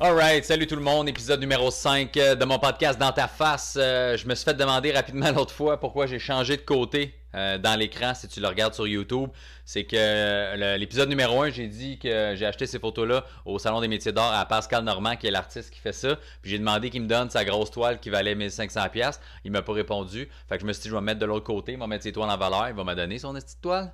Alright, 0.00 0.44
salut 0.44 0.68
tout 0.68 0.76
le 0.76 0.80
monde, 0.80 1.08
épisode 1.08 1.40
numéro 1.40 1.72
5 1.72 2.16
euh, 2.18 2.36
de 2.36 2.44
mon 2.44 2.60
podcast 2.60 3.00
Dans 3.00 3.10
ta 3.10 3.26
face. 3.26 3.76
Euh, 3.76 4.16
je 4.16 4.28
me 4.28 4.36
suis 4.36 4.44
fait 4.44 4.54
demander 4.54 4.92
rapidement 4.92 5.28
l'autre 5.34 5.52
fois 5.52 5.80
pourquoi 5.80 6.06
j'ai 6.06 6.20
changé 6.20 6.56
de 6.56 6.62
côté 6.62 7.16
euh, 7.34 7.58
dans 7.58 7.76
l'écran 7.76 8.14
si 8.14 8.28
tu 8.28 8.38
le 8.38 8.46
regardes 8.46 8.74
sur 8.74 8.86
YouTube. 8.86 9.30
C'est 9.64 9.82
que 9.82 10.76
l'épisode 10.76 11.08
numéro 11.08 11.42
1, 11.42 11.50
j'ai 11.50 11.66
dit 11.66 11.98
que 11.98 12.34
j'ai 12.36 12.46
acheté 12.46 12.66
ces 12.66 12.78
photos-là 12.78 13.24
au 13.44 13.58
Salon 13.58 13.80
des 13.80 13.88
métiers 13.88 14.12
d'art 14.12 14.32
à 14.32 14.46
Pascal 14.46 14.84
Normand, 14.84 15.16
qui 15.16 15.26
est 15.26 15.32
l'artiste 15.32 15.72
qui 15.72 15.80
fait 15.80 15.92
ça. 15.92 16.14
Puis 16.42 16.52
j'ai 16.52 16.60
demandé 16.60 16.90
qu'il 16.90 17.02
me 17.02 17.08
donne 17.08 17.28
sa 17.28 17.44
grosse 17.44 17.72
toile 17.72 17.98
qui 17.98 18.08
valait 18.08 18.36
1500$. 18.36 19.18
Il 19.42 19.50
m'a 19.50 19.62
pas 19.62 19.72
répondu. 19.72 20.28
Fait 20.48 20.58
que 20.58 20.60
je 20.60 20.66
me 20.66 20.72
suis 20.72 20.82
dit, 20.82 20.90
je 20.90 20.94
vais 20.94 21.00
me 21.00 21.06
mettre 21.06 21.18
de 21.18 21.26
l'autre 21.26 21.44
côté, 21.44 21.72
il 21.72 21.78
va 21.78 21.88
mettre 21.88 22.04
ses 22.04 22.12
toiles 22.12 22.30
en 22.30 22.38
valeur, 22.38 22.68
il 22.68 22.74
va 22.76 22.84
me 22.84 22.94
donner 22.94 23.18
son 23.18 23.34
petite 23.34 23.60
toile. 23.60 23.92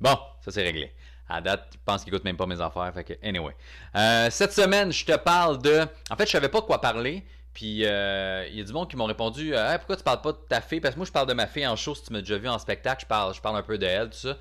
Bon, 0.00 0.16
ça 0.44 0.52
c'est 0.52 0.62
réglé. 0.62 0.92
À 1.30 1.40
date, 1.40 1.68
je 1.72 1.78
pense 1.84 2.02
qu'il 2.02 2.12
écoute 2.12 2.24
même 2.24 2.36
pas 2.36 2.46
mes 2.46 2.60
affaires. 2.60 2.92
Anyway. 3.22 3.54
Euh, 3.94 4.28
cette 4.30 4.52
semaine, 4.52 4.92
je 4.92 5.04
te 5.04 5.16
parle 5.16 5.62
de. 5.62 5.86
En 6.10 6.16
fait, 6.16 6.26
je 6.26 6.32
savais 6.32 6.48
pas 6.48 6.60
de 6.60 6.66
quoi 6.66 6.80
parler. 6.80 7.24
Puis 7.54 7.84
euh, 7.84 8.46
il 8.50 8.58
y 8.58 8.60
a 8.60 8.64
du 8.64 8.72
monde 8.72 8.88
qui 8.88 8.96
m'ont 8.96 9.06
répondu 9.06 9.54
euh, 9.54 9.76
Pourquoi 9.78 9.96
tu 9.96 10.02
parles 10.02 10.20
pas 10.20 10.32
de 10.32 10.38
ta 10.48 10.60
fille? 10.60 10.80
Parce 10.80 10.94
que 10.94 10.98
moi, 10.98 11.06
je 11.06 11.12
parle 11.12 11.28
de 11.28 11.32
ma 11.32 11.46
fille 11.46 11.66
en 11.66 11.76
show. 11.76 11.94
Si 11.94 12.02
tu 12.02 12.12
m'as 12.12 12.20
déjà 12.20 12.36
vu 12.36 12.48
en 12.48 12.58
spectacle, 12.58 13.02
je 13.02 13.06
parle, 13.06 13.32
je 13.32 13.40
parle 13.40 13.56
un 13.56 13.62
peu 13.62 13.78
de 13.78 13.86
elle, 13.86 14.10
tout 14.10 14.18
ça. 14.18 14.36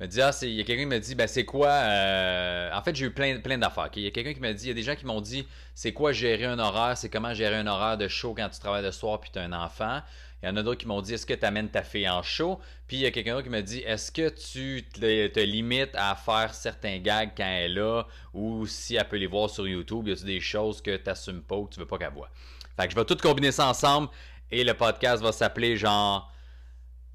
Me 0.00 0.06
dit, 0.06 0.22
ah, 0.22 0.30
il 0.42 0.50
y 0.50 0.60
a 0.60 0.64
quelqu'un 0.64 0.82
qui 0.82 0.86
me 0.86 1.00
dit, 1.00 1.14
ben, 1.16 1.26
c'est 1.26 1.44
quoi. 1.44 1.70
en 1.70 2.82
fait, 2.82 2.94
j'ai 2.94 3.06
eu 3.06 3.10
plein, 3.10 3.40
plein 3.40 3.58
d'affaires. 3.58 3.88
Il 3.96 4.02
y 4.02 4.06
a 4.06 4.10
quelqu'un 4.10 4.34
qui 4.34 4.40
m'a 4.40 4.52
dit, 4.52 4.66
il 4.66 4.68
y 4.68 4.70
a 4.70 4.74
des 4.74 4.82
gens 4.82 4.94
qui 4.94 5.06
m'ont 5.06 5.20
dit, 5.20 5.48
c'est 5.74 5.92
quoi 5.92 6.12
gérer 6.12 6.44
un 6.44 6.58
horaire, 6.58 6.96
c'est 6.96 7.08
comment 7.08 7.34
gérer 7.34 7.56
un 7.56 7.66
horaire 7.66 7.96
de 7.96 8.06
show 8.06 8.34
quand 8.36 8.48
tu 8.48 8.60
travailles 8.60 8.84
le 8.84 8.92
soir 8.92 9.18
puis 9.20 9.30
tu 9.32 9.38
as 9.38 9.42
un 9.42 9.52
enfant? 9.52 10.02
Il 10.42 10.46
y 10.46 10.48
en 10.52 10.56
a 10.56 10.62
d'autres 10.62 10.78
qui 10.78 10.86
m'ont 10.86 11.02
dit 11.02 11.14
est-ce 11.14 11.26
que 11.26 11.34
tu 11.34 11.44
amènes 11.44 11.68
ta 11.68 11.82
fille 11.82 12.08
en 12.08 12.22
show? 12.22 12.60
Puis 12.86 12.98
il 12.98 13.00
y 13.00 13.06
a 13.06 13.10
quelqu'un 13.10 13.32
d'autre 13.32 13.44
qui 13.44 13.50
m'a 13.50 13.62
dit 13.62 13.80
est-ce 13.80 14.12
que 14.12 14.28
tu 14.28 14.84
te, 14.84 15.40
limites 15.40 15.94
à 15.94 16.14
faire 16.14 16.54
certains 16.54 16.98
gags 16.98 17.32
quand 17.36 17.44
elle 17.44 17.72
est 17.72 17.74
là 17.74 18.04
ou 18.34 18.66
si 18.66 18.94
elle 18.94 19.08
peut 19.08 19.16
les 19.16 19.26
voir 19.26 19.50
sur 19.50 19.66
YouTube? 19.66 20.06
Y 20.06 20.12
a 20.12 20.24
des 20.24 20.40
choses 20.40 20.80
que 20.80 20.96
tu 20.96 21.02
n'assumes 21.06 21.42
pas 21.42 21.56
ou 21.56 21.66
que 21.66 21.74
tu 21.74 21.80
veux 21.80 21.86
pas 21.86 21.98
qu'elle 21.98 22.12
voit? 22.12 22.30
Fait 22.76 22.86
que 22.86 22.92
je 22.92 22.96
vais 22.96 23.04
tout 23.04 23.16
combiner 23.16 23.50
ça 23.50 23.66
ensemble 23.66 24.08
et 24.50 24.62
le 24.62 24.74
podcast 24.74 25.22
va 25.22 25.32
s'appeler 25.32 25.76
genre 25.76 26.32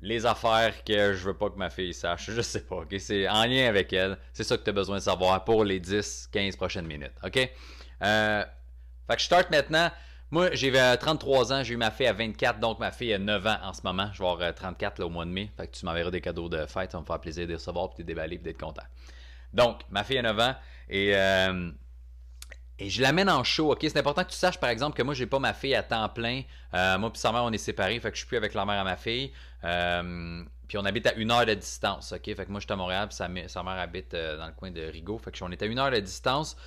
les 0.02 0.26
affaires 0.26 0.84
que 0.84 1.14
je 1.14 1.26
veux 1.26 1.34
pas 1.34 1.50
que 1.50 1.58
ma 1.58 1.70
fille 1.70 1.94
sache. 1.94 2.30
Je 2.30 2.42
sais 2.42 2.66
pas, 2.66 2.78
ok? 2.78 2.94
C'est 3.00 3.28
en 3.30 3.46
lien 3.46 3.68
avec 3.68 3.94
elle. 3.94 4.18
C'est 4.34 4.44
ça 4.44 4.58
que 4.58 4.64
tu 4.64 4.70
as 4.70 4.74
besoin 4.74 4.98
de 4.98 5.02
savoir 5.02 5.46
pour 5.46 5.64
les 5.64 5.80
10-15 5.80 6.58
prochaines 6.58 6.86
minutes, 6.86 7.14
ok? 7.24 7.50
Euh, 8.04 8.44
fait 9.08 9.16
que 9.16 9.20
je 9.20 9.26
start 9.26 9.50
maintenant. 9.50 9.90
Moi, 10.34 10.50
j'ai 10.54 10.72
33 10.72 11.54
ans, 11.54 11.64
j'ai 11.64 11.76
eu 11.76 11.78
ma 11.78 11.92
fille 11.92 12.08
à 12.08 12.14
24, 12.14 12.60
donc 12.60 12.80
ma 12.80 12.92
fille 12.92 13.14
a 13.14 13.20
9 13.20 13.46
ans 13.46 13.58
en 13.62 13.72
ce 13.72 13.82
moment. 13.84 14.10
Je 14.14 14.24
vais 14.24 14.28
avoir 14.28 14.56
34 14.56 15.00
euh, 15.00 15.06
au 15.06 15.10
mois 15.10 15.26
de 15.26 15.30
mai. 15.30 15.52
Fait 15.56 15.68
que 15.68 15.78
tu 15.78 15.86
m'enverras 15.86 16.10
des 16.10 16.22
cadeaux 16.22 16.50
de 16.50 16.66
fête, 16.66 16.92
ça 16.92 16.98
va 16.98 17.02
me 17.02 17.06
faire 17.06 17.20
plaisir 17.20 17.46
de 17.46 17.54
recevoir, 17.54 17.92
puis 17.92 18.02
de 18.02 18.08
déballer, 18.08 18.38
puis 18.38 18.46
d'être 18.46 18.60
content. 18.60 18.82
Donc, 19.54 19.82
ma 19.92 20.04
fille 20.04 20.18
a 20.18 20.24
9 20.24 20.40
ans 20.40 20.56
et, 20.90 21.16
euh, 21.16 21.70
et 22.80 22.90
je 22.90 23.04
l'amène 23.04 23.30
en 23.30 23.44
show. 23.44 23.74
Ok, 23.74 23.82
c'est 23.84 23.98
important 23.98 24.24
que 24.24 24.32
tu 24.32 24.36
saches 24.36 24.60
par 24.60 24.72
exemple 24.72 24.98
que 24.98 25.04
moi, 25.04 25.14
j'ai 25.14 25.28
pas 25.28 25.38
ma 25.38 25.54
fille 25.54 25.76
à 25.76 25.84
temps 25.84 26.10
plein. 26.10 26.42
Euh, 26.74 26.98
moi 26.98 27.14
puis 27.14 27.20
sa 27.20 27.32
mère, 27.32 27.44
on 27.44 27.52
est 27.52 27.60
séparés, 27.60 28.00
fait 28.00 28.10
que 28.10 28.16
je 28.16 28.22
suis 28.22 28.28
plus 28.28 28.38
avec 28.38 28.56
la 28.56 28.66
mère 28.66 28.82
à 28.82 28.84
ma 28.84 28.98
fille. 28.98 29.32
puis 29.62 30.78
on 30.80 30.86
habite 30.86 31.06
à 31.06 31.14
une 31.14 31.30
heure 31.30 31.46
de 31.46 31.54
distance. 31.54 32.12
Ok, 32.12 32.26
fait 32.26 32.36
que 32.44 32.50
moi, 32.50 32.60
je 32.60 32.66
suis 32.66 32.74
à 32.74 32.76
Montréal, 32.76 33.08
puis 33.08 33.16
sa, 33.16 33.28
mère 33.28 33.80
habite 33.80 34.14
dans 34.16 34.48
le 34.48 34.54
coin 34.54 34.72
de 34.72 34.82
Rigaud. 34.82 35.20
Fait 35.20 35.30
que 35.30 35.44
on 35.44 35.52
est 35.52 35.62
à 35.62 35.68
une 35.68 35.78
heure 35.78 35.92
de 35.92 36.00
distance. 36.00 36.58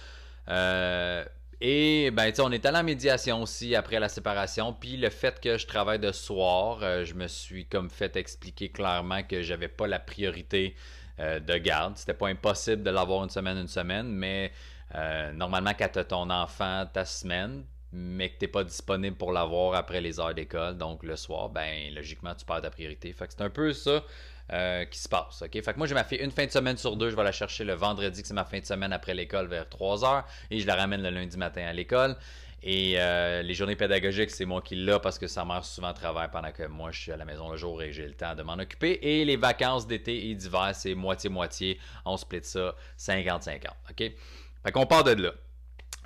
Euh, 0.48 1.24
et 1.60 2.10
ben, 2.10 2.32
on 2.40 2.52
est 2.52 2.66
allé 2.66 2.78
en 2.78 2.82
médiation 2.84 3.42
aussi 3.42 3.74
après 3.74 3.98
la 3.98 4.08
séparation. 4.08 4.74
Puis 4.74 4.96
le 4.96 5.08
fait 5.08 5.40
que 5.40 5.56
je 5.56 5.66
travaille 5.66 5.98
de 5.98 6.12
soir, 6.12 6.80
euh, 6.82 7.04
je 7.04 7.14
me 7.14 7.28
suis 7.28 7.66
comme 7.66 7.88
fait 7.88 8.16
expliquer 8.16 8.68
clairement 8.68 9.22
que 9.22 9.42
j'avais 9.42 9.68
pas 9.68 9.86
la 9.86 9.98
priorité 9.98 10.76
euh, 11.18 11.40
de 11.40 11.56
garde. 11.56 11.96
C'était 11.96 12.14
pas 12.14 12.28
impossible 12.28 12.82
de 12.82 12.90
l'avoir 12.90 13.24
une 13.24 13.30
semaine, 13.30 13.56
une 13.56 13.68
semaine, 13.68 14.08
mais 14.08 14.52
euh, 14.94 15.32
normalement, 15.32 15.72
quand 15.78 15.88
tu 15.92 15.98
as 15.98 16.04
ton 16.04 16.28
enfant 16.28 16.86
ta 16.92 17.06
semaine, 17.06 17.64
mais 17.96 18.28
que 18.28 18.38
tu 18.38 18.44
n'es 18.44 18.48
pas 18.48 18.62
disponible 18.62 19.16
pour 19.16 19.32
l'avoir 19.32 19.74
après 19.74 20.02
les 20.02 20.20
heures 20.20 20.34
d'école, 20.34 20.76
donc 20.76 21.02
le 21.02 21.16
soir, 21.16 21.48
ben 21.48 21.94
logiquement, 21.94 22.34
tu 22.34 22.44
perds 22.44 22.60
ta 22.60 22.70
priorité. 22.70 23.10
Fait 23.14 23.26
que 23.26 23.32
c'est 23.32 23.42
un 23.42 23.48
peu 23.48 23.72
ça 23.72 24.04
euh, 24.52 24.84
qui 24.84 24.98
se 24.98 25.08
passe. 25.08 25.42
Fait 25.50 25.50
que 25.50 25.78
moi, 25.78 25.86
j'ai 25.86 25.94
ma 25.94 26.04
fille 26.04 26.18
une 26.18 26.30
fin 26.30 26.44
de 26.44 26.50
semaine 26.50 26.76
sur 26.76 26.96
deux. 26.96 27.08
Je 27.08 27.16
vais 27.16 27.24
la 27.24 27.32
chercher 27.32 27.64
le 27.64 27.72
vendredi, 27.72 28.20
que 28.20 28.28
c'est 28.28 28.34
ma 28.34 28.44
fin 28.44 28.60
de 28.60 28.66
semaine 28.66 28.92
après 28.92 29.14
l'école, 29.14 29.46
vers 29.46 29.66
3 29.66 30.04
heures. 30.04 30.24
Et 30.50 30.60
je 30.60 30.66
la 30.66 30.76
ramène 30.76 31.02
le 31.02 31.08
lundi 31.08 31.38
matin 31.38 31.62
à 31.66 31.72
l'école. 31.72 32.16
Et 32.62 32.94
euh, 32.96 33.40
les 33.42 33.54
journées 33.54 33.76
pédagogiques, 33.76 34.30
c'est 34.30 34.44
moi 34.44 34.60
qui 34.60 34.76
l'ai 34.76 34.98
parce 35.02 35.18
que 35.18 35.26
sa 35.26 35.44
mère 35.44 35.64
souvent 35.64 35.94
travaille 35.94 36.28
pendant 36.30 36.50
que 36.52 36.66
moi 36.66 36.90
je 36.90 37.00
suis 37.00 37.12
à 37.12 37.16
la 37.16 37.24
maison 37.24 37.50
le 37.50 37.56
jour 37.56 37.80
et 37.82 37.92
j'ai 37.92 38.06
le 38.06 38.14
temps 38.14 38.34
de 38.34 38.42
m'en 38.42 38.54
occuper. 38.54 38.98
Et 39.02 39.24
les 39.24 39.36
vacances 39.36 39.86
d'été 39.86 40.28
et 40.28 40.34
d'hiver, 40.34 40.72
c'est 40.74 40.94
moitié-moitié. 40.94 41.78
On 42.04 42.16
split 42.16 42.42
ça 42.42 42.74
50-50. 42.98 43.66
OK? 43.90 43.96
Fait 43.96 44.72
qu'on 44.72 44.84
part 44.84 45.04
de 45.04 45.22
là. 45.22 45.32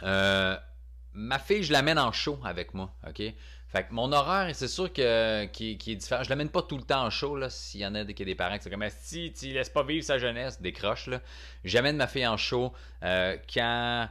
Euh, 0.03 0.57
ma 1.15 1.39
fille, 1.39 1.63
je 1.63 1.73
l'amène 1.73 1.99
en 1.99 2.13
show 2.13 2.39
avec 2.45 2.75
moi. 2.75 2.95
OK? 3.09 3.23
Fait 3.69 3.85
que 3.85 3.93
mon 3.93 4.13
horaire, 4.13 4.51
c'est 4.55 4.69
sûr 4.69 4.93
que 4.93 5.45
qui, 5.47 5.73
est 5.73 5.95
différent. 5.95 6.25
Je 6.25 6.31
l'amène 6.31 6.49
pas 6.49 6.63
tout 6.63 6.77
le 6.77 6.83
temps 6.83 7.05
en 7.05 7.11
show, 7.11 7.37
là. 7.37 7.51
S'il 7.51 7.81
y 7.81 7.87
en 7.87 7.95
a 7.95 8.03
des, 8.03 8.15
des 8.15 8.35
parents 8.35 8.57
qui 8.59 8.65
sont 8.65 8.71
comme 8.71 8.85
si 9.01 9.33
tu 9.33 9.49
laisses 9.49 9.69
pas 9.69 9.85
vivre 9.85 10.05
sa 10.05 10.19
jeunesse, 10.19 10.61
décroche 10.61 11.07
là. 11.07 11.21
J'amène 11.65 11.97
ma 11.97 12.09
fille 12.09 12.27
en 12.27 12.37
show 12.37 12.73
euh, 13.05 13.37
quand 13.53 14.09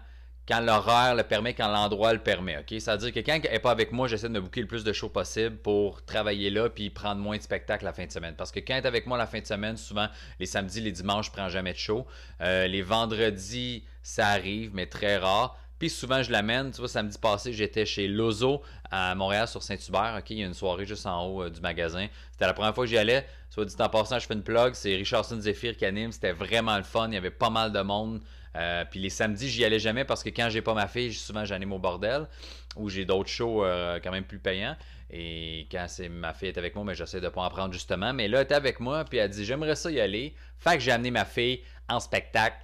quand 0.49 0.61
l'horaire 0.61 1.13
le 1.13 1.21
permet, 1.21 1.53
quand 1.53 1.67
l'endroit 1.67 2.11
le 2.11 2.19
permet. 2.19 2.57
ok? 2.57 2.65
C'est-à-dire 2.69 3.13
que 3.13 3.19
quand 3.19 3.39
elle 3.43 3.51
n'est 3.51 3.59
pas 3.59 3.69
avec 3.69 3.91
moi, 3.91 4.07
j'essaie 4.07 4.27
de 4.27 4.33
me 4.33 4.41
booker 4.41 4.61
le 4.61 4.67
plus 4.67 4.83
de 4.83 4.91
shows 4.91 5.09
possible 5.09 5.57
pour 5.57 6.03
travailler 6.03 6.49
là 6.49 6.69
puis 6.69 6.89
prendre 6.89 7.21
moins 7.21 7.37
de 7.37 7.43
spectacles 7.43 7.85
la 7.85 7.93
fin 7.93 8.07
de 8.07 8.11
semaine. 8.11 8.33
Parce 8.35 8.51
que 8.51 8.59
quand 8.59 8.73
elle 8.73 8.83
est 8.83 8.87
avec 8.87 9.05
moi 9.05 9.15
la 9.15 9.27
fin 9.27 9.39
de 9.39 9.45
semaine, 9.45 9.77
souvent 9.77 10.07
les 10.39 10.47
samedis, 10.47 10.81
les 10.81 10.91
dimanches, 10.91 11.27
je 11.27 11.31
prends 11.31 11.49
jamais 11.49 11.73
de 11.73 11.77
show. 11.77 12.07
Euh, 12.41 12.65
les 12.65 12.81
vendredis, 12.81 13.83
ça 14.01 14.29
arrive, 14.29 14.71
mais 14.73 14.87
très 14.87 15.17
rare. 15.17 15.55
Puis 15.79 15.89
souvent, 15.89 16.21
je 16.21 16.31
l'amène. 16.31 16.71
Tu 16.71 16.79
vois, 16.79 16.89
samedi 16.89 17.17
passé, 17.17 17.53
j'étais 17.53 17.85
chez 17.85 18.07
Lozo 18.07 18.61
à 18.91 19.15
Montréal 19.15 19.47
sur 19.47 19.63
Saint-Hubert. 19.63 20.21
Il 20.29 20.37
y 20.37 20.43
a 20.43 20.45
une 20.45 20.53
soirée 20.53 20.85
juste 20.85 21.05
en 21.05 21.25
haut 21.25 21.43
euh, 21.43 21.49
du 21.49 21.61
magasin. 21.61 22.07
C'était 22.31 22.45
la 22.45 22.53
première 22.53 22.75
fois 22.75 22.83
que 22.83 22.89
j'y 22.89 22.97
allais. 22.97 23.25
Soit 23.49 23.65
dit 23.65 23.75
en 23.79 23.89
passant, 23.89 24.19
je 24.19 24.27
fais 24.27 24.33
une 24.33 24.43
plug. 24.43 24.73
C'est 24.73 24.95
Richardson 24.95 25.39
Zephyr 25.39 25.77
qui 25.77 25.85
anime. 25.85 26.11
C'était 26.11 26.33
vraiment 26.33 26.75
le 26.77 26.83
fun. 26.83 27.07
Il 27.07 27.13
y 27.13 27.17
avait 27.17 27.31
pas 27.31 27.49
mal 27.49 27.71
de 27.71 27.79
monde. 27.81 28.21
Euh, 28.55 28.83
puis 28.89 28.99
les 28.99 29.09
samedis, 29.09 29.47
j'y 29.47 29.63
allais 29.63 29.79
jamais 29.79 30.03
parce 30.03 30.23
que 30.23 30.29
quand 30.29 30.49
j'ai 30.49 30.61
pas 30.61 30.73
ma 30.73 30.87
fille, 30.87 31.13
souvent 31.13 31.45
j'anime 31.45 31.71
au 31.71 31.79
bordel 31.79 32.27
ou 32.75 32.89
j'ai 32.89 33.05
d'autres 33.05 33.29
shows 33.29 33.63
euh, 33.63 33.99
quand 34.03 34.11
même 34.11 34.25
plus 34.25 34.39
payants. 34.39 34.75
Et 35.11 35.67
quand 35.71 35.85
c'est 35.87 36.09
ma 36.09 36.33
fille 36.33 36.49
est 36.49 36.57
avec 36.57 36.75
moi, 36.75 36.83
mais 36.83 36.91
ben, 36.91 36.97
j'essaie 36.97 37.21
de 37.21 37.29
pas 37.29 37.41
en 37.41 37.49
prendre 37.49 37.73
justement. 37.73 38.13
Mais 38.13 38.27
là, 38.27 38.39
elle 38.39 38.43
était 38.43 38.55
avec 38.55 38.79
moi, 38.79 39.05
puis 39.05 39.17
elle 39.17 39.29
dit 39.29 39.45
J'aimerais 39.45 39.75
ça 39.75 39.89
y 39.91 39.99
aller. 39.99 40.35
Fait 40.57 40.75
que 40.75 40.79
j'ai 40.79 40.91
amené 40.91 41.09
ma 41.11 41.25
fille 41.25 41.61
en 41.87 41.99
spectacle 41.99 42.57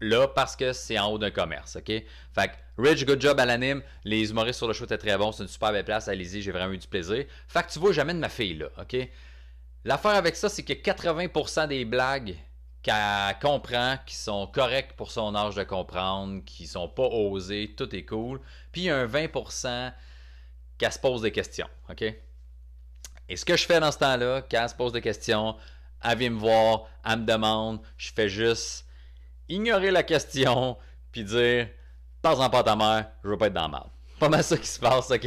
là 0.00 0.28
parce 0.28 0.56
que 0.56 0.72
c'est 0.72 0.98
en 0.98 1.10
haut 1.10 1.18
d'un 1.18 1.30
commerce, 1.30 1.76
OK? 1.76 1.86
Fait 1.86 2.48
que 2.48 2.52
Rich, 2.78 3.04
good 3.04 3.20
job 3.20 3.38
à 3.38 3.44
l'anime. 3.44 3.82
Les 4.04 4.30
humoristes 4.30 4.58
sur 4.58 4.66
le 4.66 4.72
show 4.72 4.84
étaient 4.84 4.96
très 4.96 5.18
bons. 5.18 5.32
C'est 5.32 5.42
une 5.42 5.48
super 5.48 5.70
belle 5.72 5.84
place. 5.84 6.08
Allez-y, 6.08 6.40
j'ai 6.40 6.50
vraiment 6.50 6.72
eu 6.72 6.78
du 6.78 6.88
plaisir. 6.88 7.26
Fait 7.46 7.62
que 7.62 7.70
tu 7.70 7.78
vois, 7.78 7.92
j'amène 7.92 8.18
ma 8.18 8.30
fille 8.30 8.54
là, 8.54 8.68
OK? 8.80 8.96
L'affaire 9.84 10.12
avec 10.12 10.36
ça, 10.36 10.48
c'est 10.48 10.62
que 10.62 10.72
80% 10.72 11.68
des 11.68 11.84
blagues 11.84 12.36
qu'elle 12.82 13.38
comprend, 13.40 13.96
qui 14.06 14.14
sont 14.14 14.46
correctes 14.46 14.92
pour 14.96 15.10
son 15.10 15.34
âge 15.34 15.54
de 15.54 15.62
comprendre, 15.64 16.42
qui 16.44 16.66
sont 16.66 16.88
pas 16.88 17.06
osées, 17.06 17.74
tout 17.76 17.94
est 17.94 18.04
cool. 18.04 18.40
Puis 18.72 18.82
il 18.82 18.84
y 18.84 18.90
a 18.90 18.96
un 18.96 19.06
20% 19.06 19.92
qu'elle 20.78 20.92
se 20.92 20.98
pose 20.98 21.22
des 21.22 21.32
questions, 21.32 21.68
OK? 21.90 22.02
Et 23.28 23.36
ce 23.36 23.44
que 23.44 23.56
je 23.56 23.66
fais 23.66 23.78
dans 23.78 23.92
ce 23.92 23.98
temps-là, 23.98 24.42
quand 24.50 24.62
elle 24.62 24.68
se 24.68 24.74
pose 24.74 24.92
des 24.92 25.02
questions, 25.02 25.56
elle 26.02 26.18
vient 26.18 26.30
me 26.30 26.38
voir, 26.38 26.86
elle 27.04 27.20
me 27.20 27.26
demande, 27.26 27.80
je 27.96 28.10
fais 28.12 28.28
juste 28.28 28.86
ignorer 29.50 29.90
la 29.90 30.02
question, 30.02 30.76
puis 31.12 31.24
dire 31.24 31.68
Pas 32.22 32.38
en 32.38 32.48
pas 32.48 32.62
ta 32.62 32.76
mère, 32.76 33.10
je 33.24 33.28
veux 33.28 33.36
pas 33.36 33.48
être 33.48 33.52
dans 33.52 33.66
le 33.66 33.72
mal. 33.72 33.86
Pas 34.18 34.28
mal 34.28 34.44
ça 34.44 34.56
qui 34.56 34.66
se 34.66 34.78
passe, 34.78 35.10
ok? 35.10 35.26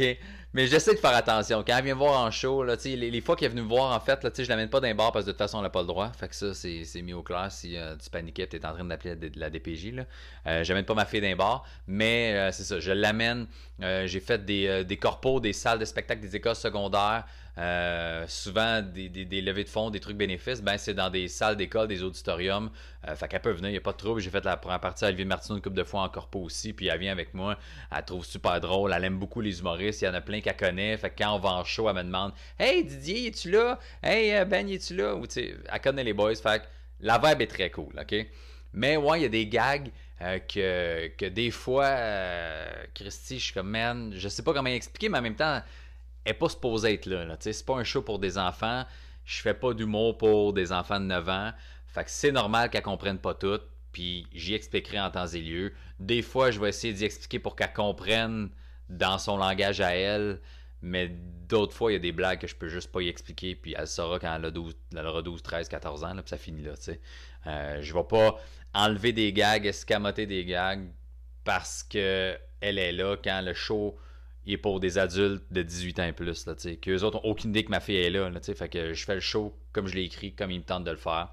Mais 0.54 0.68
j'essaie 0.68 0.94
de 0.94 1.00
faire 1.00 1.16
attention. 1.16 1.64
Quand 1.66 1.76
elle 1.76 1.84
vient 1.84 1.94
me 1.94 1.98
voir 1.98 2.24
en 2.24 2.30
show, 2.30 2.62
là, 2.62 2.76
les, 2.84 3.10
les 3.10 3.20
fois 3.20 3.34
qu'elle 3.34 3.46
est 3.46 3.48
venue 3.48 3.62
me 3.62 3.68
voir, 3.68 3.92
en 3.92 3.98
fait, 3.98 4.22
là, 4.22 4.30
je 4.32 4.48
l'amène 4.48 4.70
pas 4.70 4.78
d'un 4.78 4.94
bar 4.94 5.10
parce 5.10 5.24
que 5.24 5.30
de 5.30 5.32
toute 5.32 5.38
façon, 5.38 5.58
elle 5.58 5.64
n'a 5.64 5.70
pas 5.70 5.80
le 5.80 5.88
droit. 5.88 6.12
Fait 6.12 6.28
que 6.28 6.34
ça, 6.36 6.54
c'est 6.54 7.02
mis 7.02 7.12
au 7.12 7.24
clair 7.24 7.50
si 7.50 7.76
euh, 7.76 7.96
tu 7.96 8.08
paniquais 8.08 8.46
tu 8.46 8.54
es 8.54 8.64
en 8.64 8.72
train 8.72 8.84
d'appeler 8.84 9.16
la, 9.34 9.50
DPJ. 9.50 9.92
Là. 9.92 10.04
Euh, 10.46 10.62
j'amène 10.62 10.84
pas 10.84 10.94
ma 10.94 11.06
fille 11.06 11.20
d'un 11.20 11.34
bar, 11.34 11.64
mais 11.88 12.34
euh, 12.36 12.52
c'est 12.52 12.62
ça, 12.62 12.78
je 12.78 12.92
l'amène. 12.92 13.48
Euh, 13.82 14.06
j'ai 14.06 14.20
fait 14.20 14.44
des, 14.44 14.84
des 14.84 14.96
corpos, 14.96 15.40
des 15.40 15.52
salles 15.52 15.80
de 15.80 15.84
spectacle, 15.84 16.20
des 16.20 16.36
écoles 16.36 16.54
secondaires. 16.54 17.24
Euh, 17.56 18.24
souvent 18.26 18.82
des, 18.82 19.08
levées 19.40 19.62
de 19.62 19.68
fonds, 19.68 19.90
des 19.90 20.00
trucs 20.00 20.16
bénéfices, 20.16 20.60
ben 20.60 20.76
c'est 20.76 20.94
dans 20.94 21.08
des 21.08 21.28
salles 21.28 21.56
d'école, 21.56 21.86
des 21.86 22.02
auditoriums. 22.02 22.70
Euh, 23.06 23.14
fait 23.14 23.28
qu'elle 23.28 23.42
peut 23.42 23.52
venir, 23.52 23.68
il 23.68 23.72
n'y 23.72 23.78
a 23.78 23.80
pas 23.80 23.92
de 23.92 23.96
trouble. 23.96 24.20
J'ai 24.20 24.30
fait 24.30 24.44
la 24.44 24.56
première 24.56 24.80
partie 24.80 25.04
à 25.04 25.08
Olivier 25.08 25.24
Martineau 25.24 25.56
une 25.56 25.62
couple 25.62 25.76
de 25.76 25.84
fois 25.84 26.02
en 26.02 26.08
corpo 26.08 26.40
aussi, 26.40 26.72
puis 26.72 26.88
elle 26.88 26.98
vient 26.98 27.12
avec 27.12 27.32
moi. 27.32 27.56
Elle 27.96 28.04
trouve 28.04 28.24
super 28.24 28.60
drôle, 28.60 28.92
elle 28.92 29.04
aime 29.04 29.18
beaucoup 29.18 29.40
les 29.40 29.60
humoristes, 29.60 30.02
il 30.02 30.06
y 30.06 30.08
en 30.08 30.14
a 30.14 30.20
plein 30.20 30.40
qu'elle 30.40 30.56
connaît. 30.56 30.96
Fait 30.96 31.10
que 31.10 31.22
quand 31.22 31.36
on 31.36 31.38
va 31.38 31.50
en 31.50 31.64
show, 31.64 31.88
elle 31.88 31.94
me 31.94 32.02
demande 32.02 32.32
Hey 32.58 32.84
Didier, 32.84 33.28
es-tu 33.28 33.50
là? 33.50 33.78
Hey 34.02 34.34
euh, 34.34 34.44
Ben, 34.44 34.68
es-tu 34.68 34.96
là 34.96 35.14
Ou 35.14 35.26
tu 35.26 35.34
sais, 35.34 35.56
elle 35.72 35.80
connaît 35.80 36.04
les 36.04 36.12
boys. 36.12 36.34
Fait 36.34 36.60
que 36.60 36.66
la 37.00 37.18
vibe 37.18 37.40
est 37.40 37.46
très 37.46 37.70
cool, 37.70 37.94
ok? 38.00 38.26
Mais 38.72 38.96
ouais, 38.96 39.20
il 39.20 39.22
y 39.22 39.26
a 39.26 39.28
des 39.28 39.46
gags. 39.46 39.90
que, 40.48 41.08
que 41.16 41.26
des 41.26 41.52
fois, 41.52 41.96
Christy, 42.94 43.38
je 43.38 43.44
suis 43.44 43.54
comme, 43.54 43.70
man, 43.70 44.12
je 44.16 44.28
sais 44.28 44.42
pas 44.42 44.52
comment 44.52 44.70
expliquer, 44.70 45.08
mais 45.08 45.18
en 45.18 45.22
même 45.22 45.36
temps, 45.36 45.62
n'est 46.26 46.34
pas 46.34 46.48
supposée 46.48 46.94
être 46.94 47.06
là. 47.06 47.24
là 47.24 47.36
c'est 47.38 47.66
pas 47.66 47.76
un 47.76 47.84
show 47.84 48.02
pour 48.02 48.18
des 48.18 48.38
enfants. 48.38 48.84
Je 49.24 49.40
fais 49.40 49.54
pas 49.54 49.72
d'humour 49.72 50.18
pour 50.18 50.52
des 50.52 50.72
enfants 50.72 51.00
de 51.00 51.06
9 51.06 51.28
ans. 51.28 51.52
Fait 51.86 52.04
que 52.04 52.10
c'est 52.10 52.32
normal 52.32 52.70
qu'elle 52.70 52.82
comprenne 52.82 53.18
pas 53.18 53.34
tout. 53.34 53.60
puis 53.92 54.26
j'y 54.32 54.54
expliquerai 54.54 55.00
en 55.00 55.10
temps 55.10 55.26
et 55.26 55.40
lieu. 55.40 55.72
Des 56.00 56.22
fois, 56.22 56.50
je 56.50 56.60
vais 56.60 56.70
essayer 56.70 56.92
d'y 56.92 57.04
expliquer 57.04 57.38
pour 57.38 57.56
qu'elle 57.56 57.72
comprenne 57.72 58.50
dans 58.88 59.18
son 59.18 59.36
langage 59.36 59.80
à 59.80 59.94
elle, 59.94 60.40
mais 60.82 61.08
d'autres 61.48 61.74
fois, 61.74 61.92
il 61.92 61.94
y 61.94 61.96
a 61.96 62.00
des 62.00 62.12
blagues 62.12 62.40
que 62.40 62.46
je 62.46 62.56
peux 62.56 62.68
juste 62.68 62.90
pas 62.90 63.00
y 63.00 63.08
expliquer, 63.08 63.54
puis 63.54 63.74
elle 63.78 63.86
saura 63.86 64.18
quand 64.18 64.34
elle, 64.34 64.44
a 64.44 64.50
12, 64.50 64.76
elle 64.94 65.06
aura 65.06 65.22
12, 65.22 65.42
13, 65.42 65.68
14 65.68 66.04
ans, 66.04 66.14
là, 66.14 66.22
puis 66.22 66.30
ça 66.30 66.38
finit 66.38 66.62
là, 66.62 66.76
tu 66.76 66.82
sais. 66.82 67.00
Euh, 67.46 67.80
je 67.80 67.94
vais 67.94 68.04
pas 68.04 68.36
enlever 68.74 69.12
des 69.12 69.32
gags, 69.32 69.64
escamoter 69.64 70.26
des 70.26 70.44
gags 70.44 70.88
parce 71.44 71.82
que 71.82 72.36
elle 72.60 72.78
est 72.78 72.92
là 72.92 73.16
quand 73.22 73.40
le 73.42 73.54
show 73.54 73.96
est 74.52 74.58
pour 74.58 74.80
des 74.80 74.98
adultes 74.98 75.44
de 75.50 75.62
18 75.62 76.00
ans 76.00 76.04
et 76.04 76.12
plus. 76.12 76.46
Qu'eux 76.82 77.02
autres 77.02 77.18
ont 77.24 77.30
aucune 77.30 77.50
idée 77.50 77.64
que 77.64 77.70
ma 77.70 77.80
fille 77.80 77.96
est 77.96 78.10
là. 78.10 78.30
Fait 78.42 78.68
que 78.68 78.92
je 78.92 79.04
fais 79.04 79.14
le 79.14 79.20
show 79.20 79.56
comme 79.72 79.86
je 79.86 79.94
l'ai 79.94 80.04
écrit, 80.04 80.34
comme 80.34 80.50
il 80.50 80.58
me 80.58 80.64
tente 80.64 80.84
de 80.84 80.90
le 80.90 80.96
faire. 80.96 81.32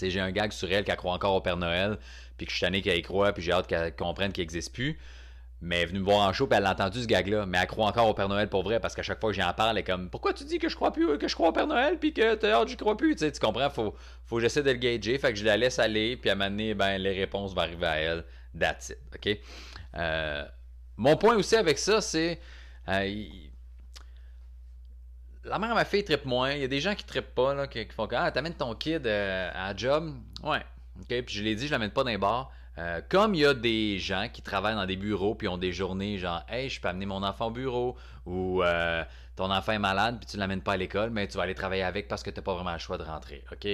J'ai 0.00 0.20
un 0.20 0.30
gag 0.30 0.52
sur 0.52 0.70
elle 0.70 0.84
qui 0.84 0.94
croit 0.96 1.12
encore 1.12 1.34
au 1.34 1.40
Père 1.40 1.56
Noël, 1.56 1.98
puis 2.36 2.46
que 2.46 2.52
je 2.52 2.56
suis 2.56 2.66
tanné 2.66 2.82
qu'elle 2.82 2.98
y 2.98 3.02
croit, 3.02 3.32
puis 3.32 3.42
j'ai 3.42 3.52
hâte 3.52 3.66
qu'elle 3.66 3.94
comprenne 3.94 4.32
qu'il 4.32 4.42
n'existe 4.42 4.74
plus. 4.74 4.98
Mais 5.62 5.76
elle 5.76 5.82
est 5.82 5.86
venue 5.86 6.00
me 6.00 6.04
voir 6.04 6.28
en 6.28 6.32
show, 6.34 6.46
puis 6.46 6.58
elle 6.58 6.66
a 6.66 6.72
entendu 6.72 7.00
ce 7.00 7.06
gag-là. 7.06 7.46
Mais 7.46 7.58
elle 7.58 7.66
croit 7.66 7.86
encore 7.86 8.08
au 8.08 8.12
Père 8.12 8.28
Noël 8.28 8.48
pour 8.48 8.62
vrai, 8.62 8.78
parce 8.78 8.94
qu'à 8.94 9.02
chaque 9.02 9.20
fois 9.20 9.30
que 9.30 9.36
j'en 9.36 9.50
parle, 9.54 9.70
elle 9.70 9.78
est 9.78 9.84
comme 9.84 10.10
Pourquoi 10.10 10.34
tu 10.34 10.44
dis 10.44 10.58
que 10.58 10.68
je 10.68 10.76
crois 10.76 10.92
plus, 10.92 11.16
que 11.16 11.28
je 11.28 11.34
crois 11.34 11.48
au 11.48 11.52
Père 11.52 11.66
Noël, 11.66 11.98
puis 11.98 12.12
que 12.12 12.34
t'as 12.34 12.60
hâte, 12.60 12.68
j'y 12.68 12.76
crois 12.76 12.96
plus 12.96 13.16
tu 13.16 13.30
comprends 13.40 13.70
Faut, 13.70 13.94
faut 14.26 14.36
que 14.36 14.42
j'essaie 14.42 14.62
de 14.62 14.70
le 14.70 14.76
gager. 14.76 15.18
Fait 15.18 15.32
que 15.32 15.38
je 15.38 15.44
la 15.44 15.56
laisse 15.56 15.78
aller, 15.78 16.16
puis 16.16 16.28
à 16.28 16.34
un 16.34 16.36
moment 16.36 16.50
donné, 16.50 16.74
ben, 16.74 16.98
les 16.98 17.12
réponses 17.12 17.54
vont 17.54 17.62
arriver 17.62 17.86
à 17.86 17.96
elle. 17.96 18.24
That's 18.58 18.90
it. 18.90 18.98
OK? 19.14 19.38
Euh, 19.96 20.44
Mon 20.96 21.16
point 21.16 21.36
aussi 21.36 21.56
avec 21.56 21.78
ça, 21.78 22.00
c'est. 22.00 22.40
Euh, 22.88 23.24
la 25.44 25.58
mère 25.58 25.72
à 25.72 25.74
ma 25.74 25.84
fille 25.84 26.04
trippe 26.04 26.24
moins. 26.24 26.52
Il 26.52 26.60
y 26.60 26.64
a 26.64 26.68
des 26.68 26.80
gens 26.80 26.94
qui 26.94 27.04
trippent 27.04 27.34
pas, 27.34 27.54
là, 27.54 27.66
qui, 27.66 27.84
font 27.86 28.08
Ah, 28.12 28.30
t'amènes 28.30 28.54
ton 28.54 28.74
kid 28.74 29.06
euh, 29.06 29.50
à 29.54 29.68
la 29.68 29.76
job. 29.76 30.14
Ouais. 30.42 30.64
OK. 31.00 31.22
Puis 31.22 31.34
je 31.34 31.42
l'ai 31.42 31.54
dit, 31.54 31.66
je 31.66 31.72
l'amène 31.72 31.90
pas 31.90 32.02
dans 32.02 32.10
les 32.10 32.18
bars. 32.18 32.50
Euh, 32.78 33.00
comme 33.08 33.34
il 33.34 33.40
y 33.40 33.46
a 33.46 33.54
des 33.54 33.98
gens 33.98 34.26
qui 34.30 34.42
travaillent 34.42 34.74
dans 34.74 34.84
des 34.84 34.96
bureaux 34.96 35.34
puis 35.34 35.48
ont 35.48 35.56
des 35.56 35.72
journées 35.72 36.18
genre 36.18 36.44
Hey, 36.46 36.68
je 36.68 36.78
peux 36.78 36.88
amener 36.88 37.06
mon 37.06 37.22
enfant 37.22 37.46
au 37.46 37.50
bureau 37.50 37.96
ou 38.26 38.62
euh, 38.62 39.02
ton 39.34 39.50
enfant 39.50 39.72
est 39.72 39.78
malade 39.78 40.18
puis 40.20 40.26
tu 40.26 40.36
ne 40.36 40.40
l'amènes 40.40 40.60
pas 40.60 40.74
à 40.74 40.76
l'école, 40.76 41.08
mais 41.10 41.26
tu 41.26 41.38
vas 41.38 41.44
aller 41.44 41.54
travailler 41.54 41.84
avec 41.84 42.06
parce 42.06 42.22
que 42.22 42.28
tu 42.28 42.36
n'as 42.36 42.42
pas 42.42 42.54
vraiment 42.54 42.72
le 42.72 42.78
choix 42.78 42.98
de 42.98 43.02
rentrer. 43.02 43.42
OK? 43.50 43.66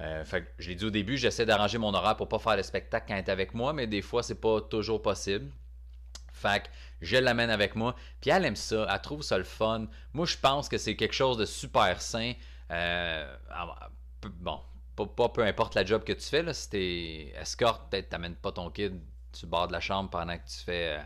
Euh, 0.00 0.24
fait 0.24 0.52
je 0.58 0.68
l'ai 0.68 0.74
dit 0.74 0.84
au 0.84 0.90
début, 0.90 1.16
j'essaie 1.16 1.46
d'arranger 1.46 1.78
mon 1.78 1.94
horaire 1.94 2.16
pour 2.16 2.28
pas 2.28 2.38
faire 2.38 2.56
le 2.56 2.62
spectacle 2.62 3.06
quand 3.08 3.14
elle 3.14 3.24
est 3.24 3.30
avec 3.30 3.54
moi, 3.54 3.72
mais 3.72 3.86
des 3.86 4.02
fois, 4.02 4.22
c'est 4.22 4.40
pas 4.40 4.60
toujours 4.60 5.00
possible. 5.00 5.50
Je 7.00 7.16
l'amène 7.16 7.50
avec 7.50 7.74
moi. 7.76 7.94
Puis 8.20 8.30
elle 8.30 8.44
aime 8.44 8.56
ça, 8.56 8.86
elle 8.90 9.00
trouve 9.00 9.22
ça 9.22 9.38
le 9.38 9.44
fun. 9.44 9.86
Moi, 10.12 10.26
je 10.26 10.36
pense 10.36 10.68
que 10.68 10.78
c'est 10.78 10.96
quelque 10.96 11.14
chose 11.14 11.36
de 11.38 11.44
super 11.44 12.00
sain. 12.00 12.32
bon, 14.40 14.60
pas, 14.96 15.28
peu 15.28 15.42
importe 15.44 15.74
la 15.74 15.84
job 15.84 16.04
que 16.04 16.12
tu 16.12 16.26
fais, 16.26 16.42
là, 16.42 16.54
si 16.54 16.70
t'es 16.70 17.34
escorte, 17.40 17.90
peut-être 17.90 18.08
t'amènes 18.08 18.36
pas 18.36 18.52
ton 18.52 18.70
kid 18.70 19.00
tu 19.34 19.46
de 19.46 19.72
la 19.72 19.80
chambre 19.80 20.10
pendant 20.10 20.36
que 20.38 20.46
tu 20.46 20.58
fais 20.58 20.98
euh, 20.98 21.02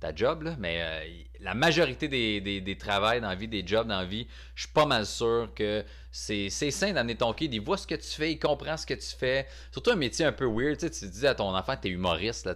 ta 0.00 0.14
job, 0.14 0.54
mais 0.58 0.78
euh, 0.80 1.04
la 1.40 1.54
majorité 1.54 2.08
des, 2.08 2.40
des, 2.40 2.78
travails 2.78 3.20
dans 3.20 3.28
la 3.28 3.34
vie, 3.34 3.48
des 3.48 3.62
jobs 3.66 3.86
dans 3.86 3.98
la 3.98 4.06
vie, 4.06 4.26
je 4.54 4.62
suis 4.62 4.72
pas 4.72 4.86
mal 4.86 5.04
sûr 5.04 5.50
que 5.54 5.84
c'est 6.10 6.48
sain 6.48 6.92
d'amener 6.92 7.16
ton 7.16 7.32
kid. 7.34 7.52
Il 7.52 7.60
voit 7.60 7.76
ce 7.76 7.86
que 7.86 7.94
tu 7.94 8.08
fais, 8.08 8.32
il 8.32 8.38
comprend 8.38 8.76
ce 8.76 8.86
que 8.86 8.94
tu 8.94 9.14
fais. 9.16 9.46
Surtout 9.70 9.90
un 9.90 9.96
métier 9.96 10.24
un 10.24 10.32
peu 10.32 10.46
weird. 10.46 10.78
Tu 10.78 10.90
te 10.90 11.04
dis 11.04 11.26
à 11.26 11.34
ton 11.34 11.54
enfant 11.54 11.76
que 11.76 11.82
tu 11.82 11.88
es 11.88 11.90
humoriste. 11.90 12.46
Là, 12.46 12.54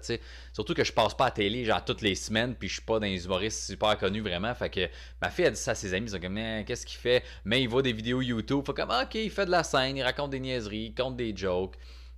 Surtout 0.53 0.75
que 0.75 0.85
je 0.85 0.93
passe 0.93 1.15
pas 1.15 1.27
à 1.27 1.31
télé 1.31 1.65
genre 1.65 1.85
toutes 1.85 2.01
les 2.01 2.15
semaines, 2.15 2.55
puis 2.55 2.69
je 2.69 2.75
suis 2.75 2.83
pas 2.83 2.99
dans 2.99 3.07
les 3.07 3.25
humoristes 3.25 3.65
super 3.65 3.97
connus 3.99 4.23
vraiment. 4.23 4.55
Fait 4.55 4.71
que 4.71 4.89
ma 5.21 5.31
fille 5.31 5.47
a 5.47 5.51
dit 5.51 5.61
ça 5.61 5.73
à 5.73 5.75
ses 5.75 5.93
amis. 5.95 6.07
Ils 6.07 6.13
sont 6.13 6.21
comme, 6.21 6.65
qu'est-ce 6.65 6.87
qu'il 6.87 6.99
fait? 6.99 7.23
Mais 7.45 7.63
il 7.63 7.69
voit 7.69 7.83
des 7.83 7.93
vidéos 7.93 8.23
YouTube. 8.23 8.65
Fait 8.67 8.75
comme, 8.75 8.91
ok, 8.91 9.15
il 9.15 9.31
fait 9.31 9.47
de 9.47 9.51
la 9.51 9.63
scène, 9.63 9.97
il 9.97 10.03
raconte 10.03 10.31
des 10.31 10.41
niaiseries, 10.41 10.87
il 10.87 10.95
compte 10.95 11.17
des 11.17 11.37
jokes. 11.37 11.77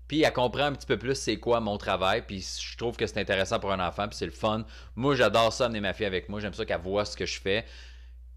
Puis 0.09 0.23
elle 0.23 0.33
comprend 0.33 0.65
un 0.65 0.73
petit 0.73 0.87
peu 0.87 0.99
plus 0.99 1.15
c'est 1.15 1.39
quoi 1.39 1.61
mon 1.61 1.79
travail. 1.79 2.23
Puis 2.27 2.47
je 2.61 2.77
trouve 2.77 2.97
que 2.97 3.07
c'est 3.07 3.21
intéressant 3.21 3.59
pour 3.59 3.73
un 3.73 3.87
enfant. 3.87 4.09
Puis 4.09 4.17
c'est 4.17 4.27
le 4.27 4.33
fun. 4.33 4.65
Moi, 4.95 5.15
j'adore 5.15 5.53
ça, 5.53 5.67
amener 5.67 5.81
ma 5.81 5.93
fille 5.93 6.07
avec 6.07 6.29
moi. 6.29 6.41
J'aime 6.41 6.55
ça 6.55 6.65
qu'elle 6.65 6.81
voit 6.81 7.05
ce 7.05 7.17
que 7.17 7.27
je 7.27 7.41
fais 7.41 7.65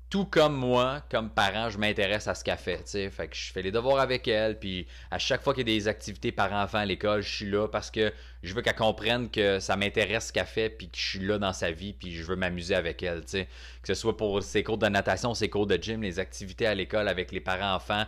tout 0.10 0.26
comme 0.26 0.56
moi, 0.56 1.04
comme 1.12 1.30
parent, 1.30 1.70
je 1.70 1.78
m'intéresse 1.78 2.28
à 2.28 2.34
ce 2.34 2.44
qu'elle 2.44 2.58
fait. 2.58 2.88
sais. 2.88 3.10
Fait 3.12 3.28
que 3.28 3.36
je 3.36 3.52
fais 3.52 3.62
les 3.62 3.72
devoirs 3.72 4.00
avec 4.00 4.28
elle, 4.28 4.58
puis 4.58 4.88
à 5.12 5.20
chaque 5.20 5.44
fois 5.44 5.54
qu'il 5.54 5.70
y 5.70 5.72
a 5.72 5.76
des 5.76 5.88
activités 5.88 6.32
par-enfant 6.32 6.80
à 6.80 6.86
l'école, 6.86 7.22
je 7.22 7.30
suis 7.30 7.50
là 7.50 7.68
parce 7.68 7.92
que 7.92 8.12
je 8.42 8.54
veux 8.54 8.62
qu'elle 8.62 8.76
comprenne 8.76 9.30
que 9.30 9.60
ça 9.60 9.76
m'intéresse 9.76 10.28
ce 10.28 10.34
qu'elle 10.34 10.46
fait, 10.46 10.70
puis 10.70 10.90
que 10.90 10.98
je 10.98 11.06
suis 11.06 11.20
là 11.20 11.38
dans 11.38 11.52
sa 11.52 11.72
vie, 11.72 11.92
puis 11.92 12.14
je 12.14 12.24
veux 12.24 12.38
m'amuser 12.38 12.74
avec 12.74 13.04
elle. 13.04 13.24
sais. 13.28 13.50
Que 13.82 13.88
ce 13.88 13.94
soit 13.96 14.16
pour 14.16 14.42
ses 14.42 14.64
cours 14.64 14.78
de 14.78 14.88
natation, 14.88 15.34
ses 15.34 15.50
cours 15.50 15.68
de 15.68 15.76
gym, 15.76 16.02
les 16.02 16.20
activités 16.20 16.66
à 16.66 16.74
l'école 16.74 17.10
avec 17.10 17.32
les 17.34 17.42
parents-enfants. 17.42 18.06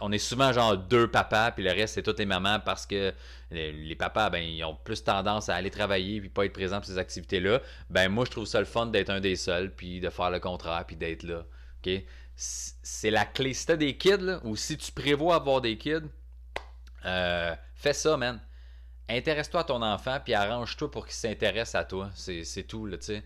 On 0.00 0.10
est 0.10 0.18
souvent 0.18 0.52
genre 0.52 0.76
deux 0.76 1.08
papas, 1.08 1.52
puis 1.52 1.62
le 1.62 1.70
reste, 1.70 1.94
c'est 1.94 2.02
toutes 2.02 2.18
les 2.18 2.26
mamans 2.26 2.58
parce 2.58 2.86
que 2.86 3.14
les, 3.52 3.94
papas, 3.94 4.30
ben, 4.30 4.42
ils 4.42 4.64
ont 4.64 4.74
plus 4.74 5.04
tendance 5.04 5.48
à 5.48 5.54
aller 5.54 5.70
travailler 5.70 6.20
puis 6.20 6.28
pas 6.28 6.44
être 6.44 6.52
présents 6.52 6.78
pour 6.78 6.86
ces 6.86 6.98
activités-là. 6.98 7.60
Ben, 7.88 8.08
moi, 8.08 8.24
je 8.24 8.32
trouve 8.32 8.46
ça 8.46 8.58
le 8.58 8.66
fun 8.66 8.86
d'être 8.86 9.10
un 9.10 9.20
des 9.20 9.36
seuls, 9.36 9.72
puis 9.72 10.00
de 10.00 10.10
faire 10.10 10.30
le 10.30 10.40
contraire, 10.40 10.84
puis 10.86 10.96
d'être 10.96 11.22
là. 11.22 11.44
OK? 11.84 12.02
C'est 12.34 13.10
la 13.10 13.24
clé. 13.24 13.54
Si 13.54 13.66
t'as 13.66 13.76
des 13.76 13.96
kids, 13.96 14.38
ou 14.42 14.56
si 14.56 14.76
tu 14.76 14.90
prévois 14.92 15.36
avoir 15.36 15.60
des 15.60 15.76
kids, 15.76 16.08
euh, 17.04 17.54
fais 17.74 17.92
ça, 17.92 18.16
man. 18.16 18.40
Intéresse-toi 19.08 19.60
à 19.60 19.64
ton 19.64 19.82
enfant, 19.82 20.18
puis 20.22 20.34
arrange-toi 20.34 20.90
pour 20.90 21.06
qu'il 21.06 21.14
s'intéresse 21.14 21.74
à 21.74 21.84
toi. 21.84 22.10
C'est 22.14 22.64
tout, 22.64 22.86
là, 22.86 22.98
tu 22.98 23.04
sais. 23.04 23.22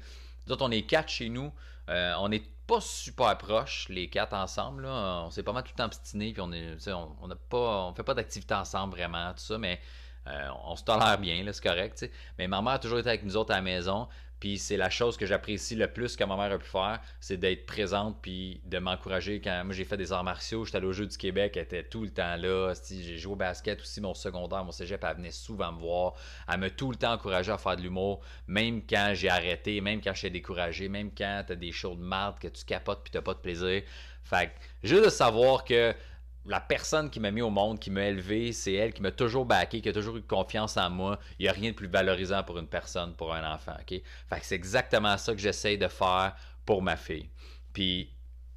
on 0.61 0.71
est 0.71 0.83
quatre 0.83 1.09
chez 1.09 1.29
nous. 1.29 1.53
Euh, 1.89 2.15
on 2.19 2.29
n'est 2.29 2.45
pas 2.67 2.81
super 2.81 3.37
proches, 3.37 3.89
les 3.89 4.09
quatre 4.09 4.35
ensemble. 4.35 4.83
Là. 4.85 5.25
On 5.27 5.31
s'est 5.31 5.43
pas 5.43 5.53
mal 5.53 5.65
tout 5.65 5.81
obstinés, 5.83 6.33
puis 6.33 6.41
on 6.41 6.53
est, 6.53 6.77
on, 6.89 7.17
on, 7.21 7.29
pas, 7.29 7.93
fait 7.97 8.05
pas 8.05 8.15
d'activité 8.15 8.55
ensemble 8.55 8.95
vraiment, 8.95 9.33
tout 9.33 9.41
ça, 9.41 9.59
mais 9.59 9.81
euh, 10.29 10.49
on 10.65 10.77
se 10.77 10.85
tolère 10.85 11.19
bien, 11.19 11.45
c'est 11.53 11.63
correct. 11.63 12.09
Mais 12.39 12.47
ma 12.47 12.63
mère 12.63 12.75
a 12.75 12.79
toujours 12.79 12.99
été 12.99 13.09
avec 13.09 13.25
nous 13.25 13.37
autres 13.37 13.53
à 13.53 13.57
la 13.57 13.63
maison. 13.63 14.09
Puis 14.43 14.59
c'est 14.59 14.77
la 14.77 14.91
chose 14.91 15.17
que 15.17 15.25
j'apprécie 15.25 15.77
le 15.77 15.87
plus 15.87 16.17
que 16.17 16.25
ma 16.25 16.35
mère 16.35 16.51
a 16.51 16.59
pu 16.59 16.67
faire, 16.67 16.99
c'est 17.21 17.37
d'être 17.37 17.65
présente 17.65 18.19
puis 18.21 18.61
de 18.65 18.81
m'encourager. 18.81 19.41
Quand 19.41 19.63
moi 19.63 19.73
j'ai 19.73 19.85
fait 19.85 19.97
des 19.97 20.13
arts 20.13 20.25
martiaux, 20.25 20.65
j'étais 20.65 20.79
allé 20.79 20.89
au 20.89 20.93
Jeu 20.93 21.07
du 21.07 21.17
Québec, 21.17 21.53
elle 21.55 21.63
était 21.63 21.85
tout 21.85 22.03
le 22.03 22.11
temps 22.11 22.35
là. 22.35 22.75
J'ai 22.91 23.19
joué 23.19 23.35
au 23.35 23.37
basket 23.37 23.81
aussi, 23.81 24.01
mon 24.01 24.15
secondaire, 24.15 24.65
mon 24.65 24.73
cégep, 24.73 25.05
elle 25.05 25.17
venait 25.19 25.31
souvent 25.31 25.71
me 25.71 25.79
voir. 25.79 26.15
Elle 26.53 26.59
m'a 26.59 26.71
tout 26.71 26.91
le 26.91 26.97
temps 26.97 27.13
encouragé 27.13 27.53
à 27.53 27.57
faire 27.57 27.77
de 27.77 27.83
l'humour, 27.83 28.21
même 28.49 28.83
quand 28.85 29.13
j'ai 29.15 29.29
arrêté, 29.29 29.81
même 29.81 30.01
quand 30.01 30.13
j'étais 30.13 30.31
découragé, 30.31 30.89
même 30.89 31.13
quand 31.17 31.45
t'as 31.47 31.55
des 31.55 31.71
shows 31.71 31.95
de 31.95 32.03
marde, 32.03 32.41
que 32.41 32.49
tu 32.49 32.65
capotes 32.65 33.05
puis 33.05 33.13
t'as 33.13 33.23
pas 33.23 33.35
de 33.35 33.39
plaisir. 33.39 33.85
Fait 34.25 34.47
que 34.49 34.89
juste 34.89 35.05
de 35.05 35.11
savoir 35.11 35.63
que 35.65 35.95
la 36.45 36.61
personne 36.61 37.09
qui 37.09 37.21
m'a 37.21 37.31
mis 37.31 37.43
au 37.43 37.51
monde, 37.51 37.79
qui 37.79 37.91
m'a 37.91 38.07
élevé, 38.07 38.53
c'est 38.53 38.73
elle 38.73 38.93
qui 38.93 39.03
m'a 39.03 39.13
toujours 39.13 39.45
backé, 39.45 39.81
qui 39.81 39.89
a 39.89 39.93
toujours 39.93 40.17
eu 40.17 40.23
confiance 40.23 40.77
en 40.77 40.91
moi. 40.91 41.19
Il 41.39 41.45
n'y 41.45 41.49
a 41.49 41.53
rien 41.53 41.71
de 41.71 41.77
plus 41.77 41.87
valorisant 41.87 42.43
pour 42.43 42.59
une 42.59 42.67
personne, 42.67 43.15
pour 43.15 43.33
un 43.33 43.55
enfant. 43.55 43.75
ok? 43.81 43.89
Fait 44.29 44.41
que 44.41 44.47
c'est 44.47 44.55
exactement 44.55 45.17
ça 45.19 45.33
que 45.33 45.41
j'essaye 45.41 45.79
de 45.79 45.89
faire 45.89 46.35
pour 46.67 46.83
ma 46.83 46.97
fille. 46.97 47.29
Puis 47.73 48.11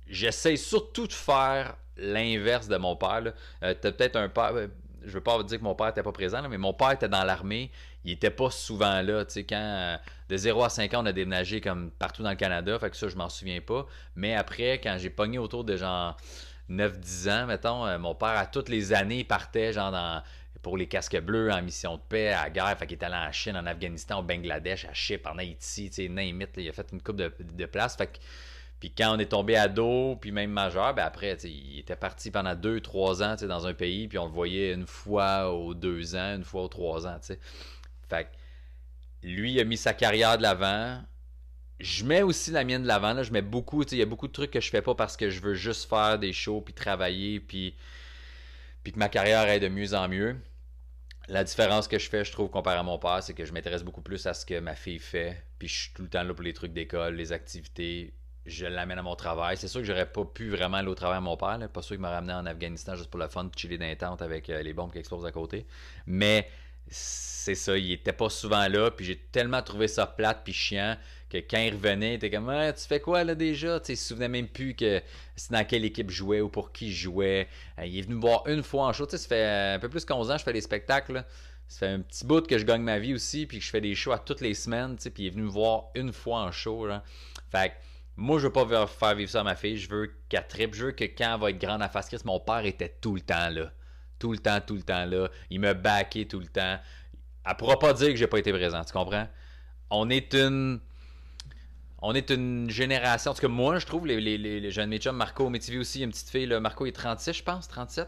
j'essaye 0.07 0.57
surtout 0.57 1.07
de 1.07 1.13
faire 1.13 1.75
l'inverse 1.98 2.67
de 2.67 2.77
mon 2.77 2.95
père. 2.95 3.33
Euh, 3.63 3.75
tu 3.79 3.88
as 3.88 3.91
peut-être 3.91 4.15
un 4.15 4.29
père. 4.29 4.51
Euh, 4.55 4.67
je 5.03 5.12
veux 5.12 5.21
pas 5.21 5.41
dire 5.43 5.60
que 5.60 5.63
mon 5.63 5.75
père 5.75 5.88
n'était 5.88 6.01
pas 6.01 6.12
présent, 6.12 6.41
mais 6.50 6.57
mon 6.57 6.74
père 6.74 6.91
était 6.91 7.07
dans 7.07 7.24
l'armée. 7.24 7.71
Il 8.03 8.13
était 8.13 8.31
pas 8.31 8.50
souvent 8.50 9.03
là. 9.03 9.24
Tu 9.25 9.33
sais, 9.33 9.43
quand 9.43 9.55
euh, 9.55 9.98
de 10.29 10.38
0 10.38 10.63
à 10.63 10.69
5 10.69 10.93
ans, 10.95 11.03
on 11.03 11.05
a 11.05 11.13
déménagé 11.13 11.62
comme 11.62 11.91
partout 11.91 12.24
dans 12.24 12.31
le 12.31 12.36
Canada. 12.36 12.77
Fait 12.79 12.89
que 12.89 12.98
ça, 12.98 13.07
je 13.07 13.15
m'en 13.15 13.29
souviens 13.29 13.62
pas. 13.62 13.86
Mais 14.15 14.33
après, 14.33 14.81
quand 14.81 14.98
j'ai 14.98 15.12
pogné 15.12 15.38
autour 15.38 15.63
de 15.63 15.77
genre 15.77 16.17
9-10 16.69 17.29
ans, 17.31 17.45
mettons, 17.48 17.86
euh, 17.86 17.98
mon 17.98 18.15
père, 18.15 18.38
à 18.38 18.45
toutes 18.45 18.69
les 18.69 18.93
années, 18.93 19.24
partait 19.24 19.74
genre 19.74 19.93
pour 20.62 20.77
les 20.77 20.88
casques 20.88 21.19
bleus 21.22 21.51
en 21.51 21.62
mission 21.62 21.98
de 21.98 22.01
paix, 22.01 22.34
à 22.34 22.50
guerre. 22.50 22.75
Fait 22.77 22.88
qu'il 22.88 22.95
était 22.95 23.05
allé 23.05 23.15
en 23.15 23.31
Chine, 23.31 23.55
en 23.55 23.65
Afghanistan, 23.67 24.19
au 24.19 24.24
Bangladesh, 24.24 24.86
à 24.86 24.93
Chypre, 24.93 25.29
en 25.31 25.38
Haïti, 25.38 25.89
tu 25.89 25.95
sais, 25.95 26.05
il 26.05 26.69
a 26.69 26.74
fait 26.74 26.88
une 26.91 27.01
coupe 27.01 27.17
de, 27.17 27.31
de 27.39 27.65
places. 27.65 27.95
Fait 27.95 28.07
que, 28.07 28.17
puis 28.79 28.91
quand 28.91 29.15
on 29.15 29.19
est 29.19 29.27
tombé 29.27 29.55
ado, 29.55 30.17
puis 30.19 30.31
même 30.31 30.51
majeur, 30.51 30.93
ben 30.93 31.05
après, 31.05 31.38
il 31.43 31.79
était 31.79 31.95
parti 31.95 32.31
pendant 32.31 32.55
2-3 32.55 33.24
ans 33.24 33.48
dans 33.48 33.67
un 33.67 33.74
pays, 33.74 34.07
puis 34.07 34.17
on 34.17 34.25
le 34.25 34.31
voyait 34.31 34.74
une 34.74 34.88
fois 34.88 35.51
aux 35.51 35.74
2 35.74 36.15
ans, 36.15 36.36
une 36.36 36.43
fois 36.43 36.63
aux 36.63 36.67
3 36.67 37.07
ans. 37.07 37.19
Fait 38.10 38.24
que 38.24 38.29
lui, 39.27 39.53
il 39.53 39.60
a 39.60 39.63
mis 39.63 39.77
sa 39.77 39.93
carrière 39.93 40.38
de 40.38 40.43
l'avant 40.43 41.01
je 41.79 42.05
mets 42.05 42.22
aussi 42.22 42.51
la 42.51 42.63
mienne 42.63 42.84
de 42.84 42.88
l'avant. 42.88 43.22
Je 43.22 43.32
mets 43.32 43.41
beaucoup, 43.41 43.84
il 43.84 43.98
y 43.98 44.01
a 44.01 44.05
beaucoup 44.05 44.27
de 44.27 44.34
trucs 44.34 44.51
que 44.51 44.62
je 44.62 44.70
fais 44.70 44.82
pas 44.82 44.96
parce 44.96 45.17
que 45.17 45.29
je 45.29 45.41
veux 45.41 45.53
juste 45.53 45.89
faire 45.89 46.17
des 46.20 46.34
shows, 46.34 46.62
puis 46.62 46.74
travailler, 46.74 47.39
puis, 47.39 47.75
puis 48.84 48.94
que 48.94 49.00
ma 49.00 49.10
carrière 49.10 49.41
aille 49.41 49.60
de 49.60 49.67
mieux 49.67 49.94
en 49.94 50.08
mieux. 50.08 50.38
La 51.27 51.44
différence 51.44 51.88
que 51.88 51.98
je 51.98 52.08
fais, 52.08 52.24
je 52.24 52.32
trouve, 52.32 52.50
comparé 52.50 52.77
à 52.77 52.84
mon 52.84 53.00
père, 53.00 53.22
c'est 53.24 53.34
que 53.34 53.46
je 53.46 53.51
m'intéresse 53.51 53.84
beaucoup 53.84 54.01
plus 54.01 54.25
à 54.27 54.34
ce 54.34 54.46
que 54.46 54.60
ma 54.60 54.75
fille 54.75 55.00
fait. 55.00 55.44
Puis 55.58 55.67
je 55.67 55.74
suis 55.74 55.94
tout 55.94 56.03
le 56.03 56.10
temps 56.10 56.24
là 56.24 56.34
pour 56.34 56.44
les 56.44 56.53
trucs 56.53 56.72
d'école, 56.72 57.15
les 57.15 57.32
activités. 57.32 58.13
Je 58.46 58.67
l'amène 58.67 59.00
à 59.00 59.01
mon 59.01 59.15
travail. 59.15 59.58
C'est 59.58 59.67
sûr 59.67 59.82
que 59.82 59.88
j'aurais 59.88 60.12
pas 60.12 60.24
pu 60.24 60.50
vraiment 60.50 60.77
aller 60.77 60.88
au 60.88 60.94
travail 60.94 61.17
à 61.17 61.22
mon 61.22 61.36
père. 61.36 61.58
Pas 61.74 61.82
sûr 61.82 61.96
qu'il 61.96 62.01
m'a 62.01 62.12
ramené 62.12 62.34
en 62.34 62.46
Afghanistan 62.46 62.96
juste 62.96 63.10
pour 63.10 63.20
le 63.20 63.27
fun, 63.27 63.50
chiller 63.55 63.79
dans 63.79 63.88
les 63.88 63.98
tentes 63.98 64.22
avec 64.22 64.51
euh, 64.51 64.62
les 64.62 64.74
bombes 64.74 64.91
qui 64.91 65.00
explosent 65.00 65.25
à 65.25 65.32
côté. 65.32 65.65
Mais 66.05 66.48
c'est 66.88 67.55
ça, 67.55 67.75
il 67.75 67.91
était 67.91 68.13
pas 68.13 68.29
souvent 68.29 68.67
là. 68.67 68.91
Puis 68.91 69.05
j'ai 69.05 69.17
tellement 69.17 69.63
trouvé 69.63 69.88
ça 69.88 70.05
plate 70.05 70.41
puis 70.44 70.53
chiant 70.53 70.96
que 71.29 71.38
quand 71.38 71.60
il 71.60 71.74
revenait, 71.74 72.12
il 72.12 72.15
était 72.15 72.29
comme 72.29 72.51
Tu 72.77 72.88
fais 72.88 73.00
quoi 73.00 73.24
là 73.24 73.36
déjà? 73.36 73.79
Il 73.88 73.98
se 73.98 74.08
souvenait 74.08 74.29
même 74.29 74.48
plus 74.48 74.75
que 74.75 75.01
c'est 75.36 75.51
dans 75.51 75.65
quelle 75.65 75.86
équipe 75.86 76.10
jouait 76.10 76.41
ou 76.41 76.50
pour 76.50 76.72
qui 76.72 76.94
jouait. 76.94 77.48
Euh, 77.79 77.86
il 77.86 77.98
est 77.98 78.01
venu 78.01 78.15
me 78.15 78.22
voir 78.22 78.44
une 78.48 78.63
fois 78.63 78.86
en 78.86 78.94
show. 78.94 79.08
Ça 79.10 79.17
fait 79.17 79.74
un 79.75 79.79
peu 79.79 79.89
plus 79.89 80.05
11 80.10 80.32
ans 80.32 80.38
je 80.38 80.44
fais 80.44 80.53
des 80.53 80.62
spectacles. 80.62 81.25
Ça 81.67 81.79
fait 81.79 81.94
un 81.94 82.01
petit 82.01 82.25
bout 82.25 82.46
que 82.46 82.58
je 82.58 82.65
gagne 82.65 82.84
ma 82.84 83.00
vie 83.00 83.13
aussi, 83.13 83.48
puis 83.48 83.58
que 83.58 83.63
je 83.63 83.70
fais 83.70 83.82
des 83.82 83.96
shows 83.96 84.12
à 84.12 84.20
toutes 84.20 84.41
les 84.41 84.53
semaines, 84.53 84.98
tu 84.98 85.03
sais, 85.03 85.10
puis 85.10 85.24
il 85.24 85.27
est 85.27 85.29
venu 85.32 85.44
me 85.44 85.50
voir 85.50 85.86
une 85.96 86.13
fois 86.13 86.41
en 86.41 86.51
show. 86.51 86.88
Fait 87.51 87.70
que 87.70 87.74
moi, 88.17 88.39
je 88.39 88.48
veux 88.48 88.53
pas 88.53 88.88
faire 88.88 89.15
vivre 89.15 89.29
ça 89.29 89.41
à 89.41 89.44
ma 89.44 89.55
fille. 89.55 89.77
Je 89.77 89.89
veux 89.89 90.12
qu'elle 90.29 90.48
tripe. 90.48 90.74
Je 90.74 90.86
veux 90.86 90.91
que 90.91 91.03
quand 91.03 91.34
elle 91.34 91.41
va 91.41 91.50
être 91.50 91.60
grande 91.60 91.82
à 91.82 91.89
face 91.89 92.08
Chris, 92.08 92.22
mon 92.24 92.39
père 92.39 92.65
était 92.65 92.96
tout 93.01 93.15
le 93.15 93.22
temps 93.22 93.50
là. 93.50 93.72
Tout 94.20 94.32
le 94.32 94.38
temps, 94.38 94.62
tout 94.62 94.75
le 94.75 94.84
temps 94.84 95.05
là. 95.05 95.29
Il 95.50 95.60
me 95.60 95.74
baquait 95.74 96.25
tout 96.25 96.39
le 96.39 96.48
temps. 96.48 96.79
Elle 97.46 97.55
pourra 97.58 97.77
pas 97.77 97.94
dire 97.94 98.10
que 98.10 98.15
j'ai 98.15 98.27
pas 98.27 98.39
été 98.39 98.53
présent, 98.53 98.84
tu 98.84 98.94
comprends? 98.94 99.27
On 99.89 100.10
est 100.10 100.34
une. 100.34 100.79
On 102.07 102.13
est 102.13 102.29
une 102.29 102.69
génération. 102.69 103.31
En 103.31 103.33
tout 103.33 103.41
cas, 103.41 103.47
moi, 103.47 103.79
je 103.79 103.85
trouve, 103.88 104.05
les, 104.05 104.71
jeunes 104.71 104.89
mes 104.89 105.00
Marco 105.12 105.50
Métivier 105.50 105.79
aussi, 105.79 105.97
il 105.97 106.01
y 106.01 106.03
a 106.03 106.05
une 106.05 106.12
petite 106.12 106.29
fille, 106.29 106.47
Marco 106.62 106.85
est 106.85 106.91
36, 106.91 107.33
je 107.33 107.43
pense, 107.43 107.67
37. 107.67 108.07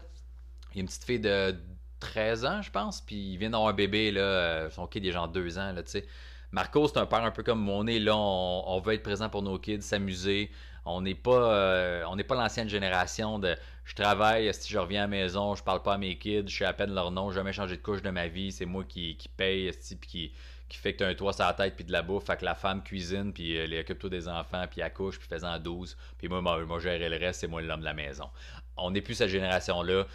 Il 0.70 0.76
y 0.76 0.78
a 0.78 0.80
une 0.82 0.86
petite 0.86 1.02
fille 1.02 1.18
de 1.18 1.56
13 1.98 2.44
ans, 2.44 2.62
je 2.62 2.70
pense, 2.70 3.00
puis 3.00 3.16
il 3.16 3.38
vient 3.38 3.50
d'avoir 3.50 3.70
un 3.70 3.72
bébé, 3.72 4.12
là, 4.12 4.20
euh, 4.20 4.70
son 4.70 4.86
kid 4.86 5.04
est 5.04 5.10
genre 5.10 5.26
2 5.26 5.58
ans, 5.58 5.72
là, 5.72 5.82
tu 5.82 5.90
sais. 5.90 6.06
Marco, 6.52 6.86
c'est 6.86 6.98
un 6.98 7.06
père 7.06 7.24
un 7.24 7.32
peu 7.32 7.42
comme. 7.42 7.68
On 7.68 7.86
est 7.88 7.98
là, 7.98 8.16
on, 8.16 8.80
veut 8.80 8.94
être 8.94 9.02
présent 9.02 9.28
pour 9.28 9.42
nos 9.42 9.58
kids, 9.58 9.82
s'amuser. 9.82 10.50
On 10.88 11.02
n'est 11.02 11.14
pas, 11.14 11.52
euh, 11.52 12.04
on 12.08 12.16
n'est 12.16 12.24
pas 12.24 12.34
l'ancienne 12.34 12.68
génération 12.68 13.38
de 13.38 13.56
je 13.84 13.94
travaille, 13.94 14.52
si 14.52 14.72
je 14.72 14.78
reviens 14.78 15.00
à 15.00 15.04
la 15.04 15.08
maison, 15.08 15.54
je 15.54 15.62
parle 15.62 15.82
pas 15.82 15.94
à 15.94 15.98
mes 15.98 16.18
kids, 16.18 16.44
je 16.46 16.58
sais 16.58 16.64
à 16.64 16.72
peine 16.72 16.94
leur 16.94 17.10
nom, 17.10 17.30
jamais 17.30 17.52
changé 17.52 17.76
de 17.76 17.82
couche 17.82 18.02
de 18.02 18.10
ma 18.10 18.28
vie, 18.28 18.52
c'est 18.52 18.66
moi 18.66 18.84
qui, 18.84 19.16
qui 19.16 19.28
paye, 19.28 19.70
puis 19.72 20.08
qui, 20.08 20.32
qui 20.68 20.78
fait 20.78 20.92
que 20.92 20.98
tu 20.98 21.04
as 21.04 21.08
un 21.08 21.14
toit 21.14 21.32
sur 21.32 21.44
la 21.44 21.54
tête 21.54 21.74
puis 21.76 21.84
de 21.84 21.92
la 21.92 22.02
bouffe, 22.02 22.24
fait 22.24 22.36
que 22.36 22.44
la 22.44 22.54
femme 22.54 22.82
cuisine 22.82 23.32
puis 23.32 23.54
elle 23.54 23.72
euh, 23.72 23.80
occupe-toi 23.80 24.10
des 24.10 24.28
enfants 24.28 24.64
puis 24.70 24.82
accouche 24.82 25.18
puis 25.18 25.28
faisant 25.28 25.58
12 25.58 25.96
puis 26.18 26.28
moi 26.28 26.40
moi, 26.42 26.64
moi 26.64 26.78
le 26.78 27.18
reste, 27.18 27.40
c'est 27.40 27.48
moi 27.48 27.62
l'homme 27.62 27.80
de 27.80 27.84
la 27.84 27.94
maison. 27.94 28.28
On 28.76 28.90
n'est 28.90 29.00
plus 29.00 29.14
cette 29.14 29.30
génération 29.30 29.82
là. 29.82 30.06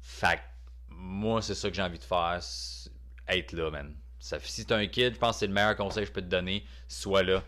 Fait 0.00 0.36
que 0.36 0.42
moi 0.88 1.40
c'est 1.40 1.54
ça 1.54 1.70
que 1.70 1.76
j'ai 1.76 1.82
envie 1.82 1.98
de 1.98 2.04
faire, 2.04 2.40
être 3.28 3.52
là 3.52 3.70
man. 3.70 3.94
Si 4.20 4.64
t'as 4.64 4.76
un 4.76 4.86
kid, 4.86 5.14
je 5.14 5.18
pense 5.18 5.36
que 5.36 5.40
c'est 5.40 5.46
le 5.46 5.52
meilleur 5.52 5.76
conseil 5.76 6.04
que 6.04 6.08
je 6.08 6.12
peux 6.12 6.22
te 6.22 6.26
donner. 6.26 6.64
Sois 6.88 7.22
là. 7.22 7.42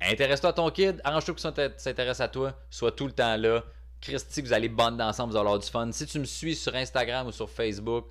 Intéresse-toi 0.00 0.50
à 0.50 0.52
ton 0.52 0.70
kid, 0.70 1.00
arrange-toi 1.02 1.34
que 1.34 1.40
s'intéresse 1.40 2.20
à 2.20 2.28
toi, 2.28 2.56
sois 2.70 2.92
tout 2.92 3.06
le 3.06 3.12
temps 3.12 3.36
là. 3.36 3.64
Christy, 4.00 4.42
vous 4.42 4.52
allez 4.52 4.68
bonder 4.68 5.02
ensemble, 5.02 5.32
vous 5.32 5.36
allez 5.36 5.46
avoir 5.46 5.58
du 5.58 5.68
fun. 5.68 5.90
Si 5.90 6.06
tu 6.06 6.20
me 6.20 6.24
suis 6.24 6.54
sur 6.54 6.74
Instagram 6.74 7.26
ou 7.26 7.32
sur 7.32 7.50
Facebook, 7.50 8.06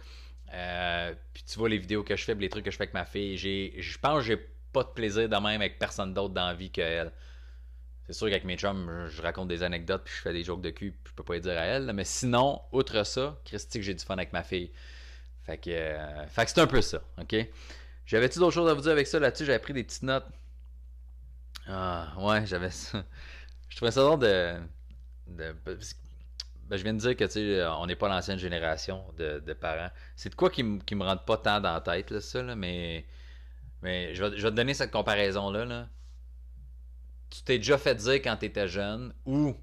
euh, 0.53 1.13
puis 1.33 1.43
tu 1.43 1.57
vois 1.57 1.69
les 1.69 1.77
vidéos 1.77 2.03
que 2.03 2.15
je 2.15 2.23
fais, 2.23 2.35
les 2.35 2.49
trucs 2.49 2.65
que 2.65 2.71
je 2.71 2.77
fais 2.77 2.83
avec 2.83 2.93
ma 2.93 3.05
fille, 3.05 3.37
je 3.37 3.97
pense 3.99 4.19
que 4.19 4.25
j'ai 4.25 4.37
pas 4.73 4.83
de 4.83 4.89
plaisir 4.89 5.29
de 5.29 5.35
même 5.35 5.61
avec 5.61 5.79
personne 5.79 6.13
d'autre 6.13 6.33
dans 6.33 6.47
la 6.47 6.53
vie 6.53 6.69
qu'elle. 6.69 7.11
C'est 8.05 8.13
sûr 8.13 8.27
qu'avec 8.27 8.45
mes 8.45 8.57
chums, 8.57 9.07
je 9.07 9.21
raconte 9.21 9.49
des 9.49 9.63
anecdotes 9.63 10.03
puis 10.05 10.13
je 10.15 10.21
fais 10.21 10.33
des 10.33 10.43
jokes 10.43 10.61
de 10.61 10.69
cul, 10.69 10.91
puis 10.91 11.11
je 11.11 11.15
peux 11.15 11.23
pas 11.23 11.35
y 11.35 11.41
dire 11.41 11.57
à 11.57 11.65
elle. 11.65 11.91
Mais 11.93 12.05
sinon, 12.05 12.61
outre 12.71 13.05
ça, 13.05 13.37
Christy, 13.45 13.81
j'ai 13.81 13.93
du 13.93 14.03
fun 14.03 14.15
avec 14.15 14.33
ma 14.33 14.43
fille. 14.43 14.71
Fait 15.45 15.57
que, 15.57 15.69
euh, 15.69 16.27
fait 16.27 16.45
que 16.45 16.51
c'est 16.51 16.59
un 16.59 16.67
peu 16.67 16.81
ça, 16.81 17.01
ok? 17.21 17.35
J'avais-tu 18.05 18.39
d'autres 18.39 18.53
choses 18.53 18.69
à 18.69 18.73
vous 18.73 18.81
dire 18.81 18.91
avec 18.91 19.07
ça 19.07 19.19
là-dessus? 19.19 19.45
J'avais 19.45 19.59
pris 19.59 19.73
des 19.73 19.83
petites 19.83 20.03
notes. 20.03 20.25
Ah, 21.67 22.13
ouais, 22.17 22.45
j'avais 22.45 22.71
ça. 22.71 23.03
Je 23.69 23.75
trouvais 23.75 23.91
ça 23.91 24.01
drôle 24.01 24.19
de. 24.19 24.55
de 25.27 25.55
ben, 26.69 26.75
je 26.75 26.83
viens 26.83 26.93
de 26.93 26.99
dire 26.99 27.15
que, 27.15 27.23
tu 27.23 27.31
sais, 27.31 27.65
on 27.65 27.85
n'est 27.85 27.95
pas 27.95 28.09
l'ancienne 28.09 28.37
génération 28.37 29.03
de, 29.17 29.53
parents. 29.53 29.89
C'est 30.15 30.29
de 30.29 30.35
quoi 30.35 30.49
qui, 30.49 30.63
me, 30.63 30.79
qui 30.79 30.95
me 30.95 31.03
rentre 31.03 31.23
pas 31.23 31.37
tant 31.37 31.61
dans 31.61 31.73
la 31.73 31.81
tête, 31.81 32.11
là, 32.11 32.21
ça, 32.21 32.41
là, 32.43 32.55
mais. 32.55 33.05
Mais 33.83 34.15
je 34.15 34.23
vais, 34.23 34.37
je 34.37 34.41
vais 34.41 34.49
te 34.49 34.55
donner 34.55 34.73
cette 34.73 34.91
comparaison-là. 34.91 35.65
Là. 35.65 35.87
Tu 37.29 37.43
t'es 37.43 37.57
déjà 37.57 37.77
fait 37.77 37.95
dire 37.95 38.15
quand 38.15 38.37
tu 38.37 38.45
étais 38.45 38.67
jeune, 38.67 39.13
ou 39.25 39.55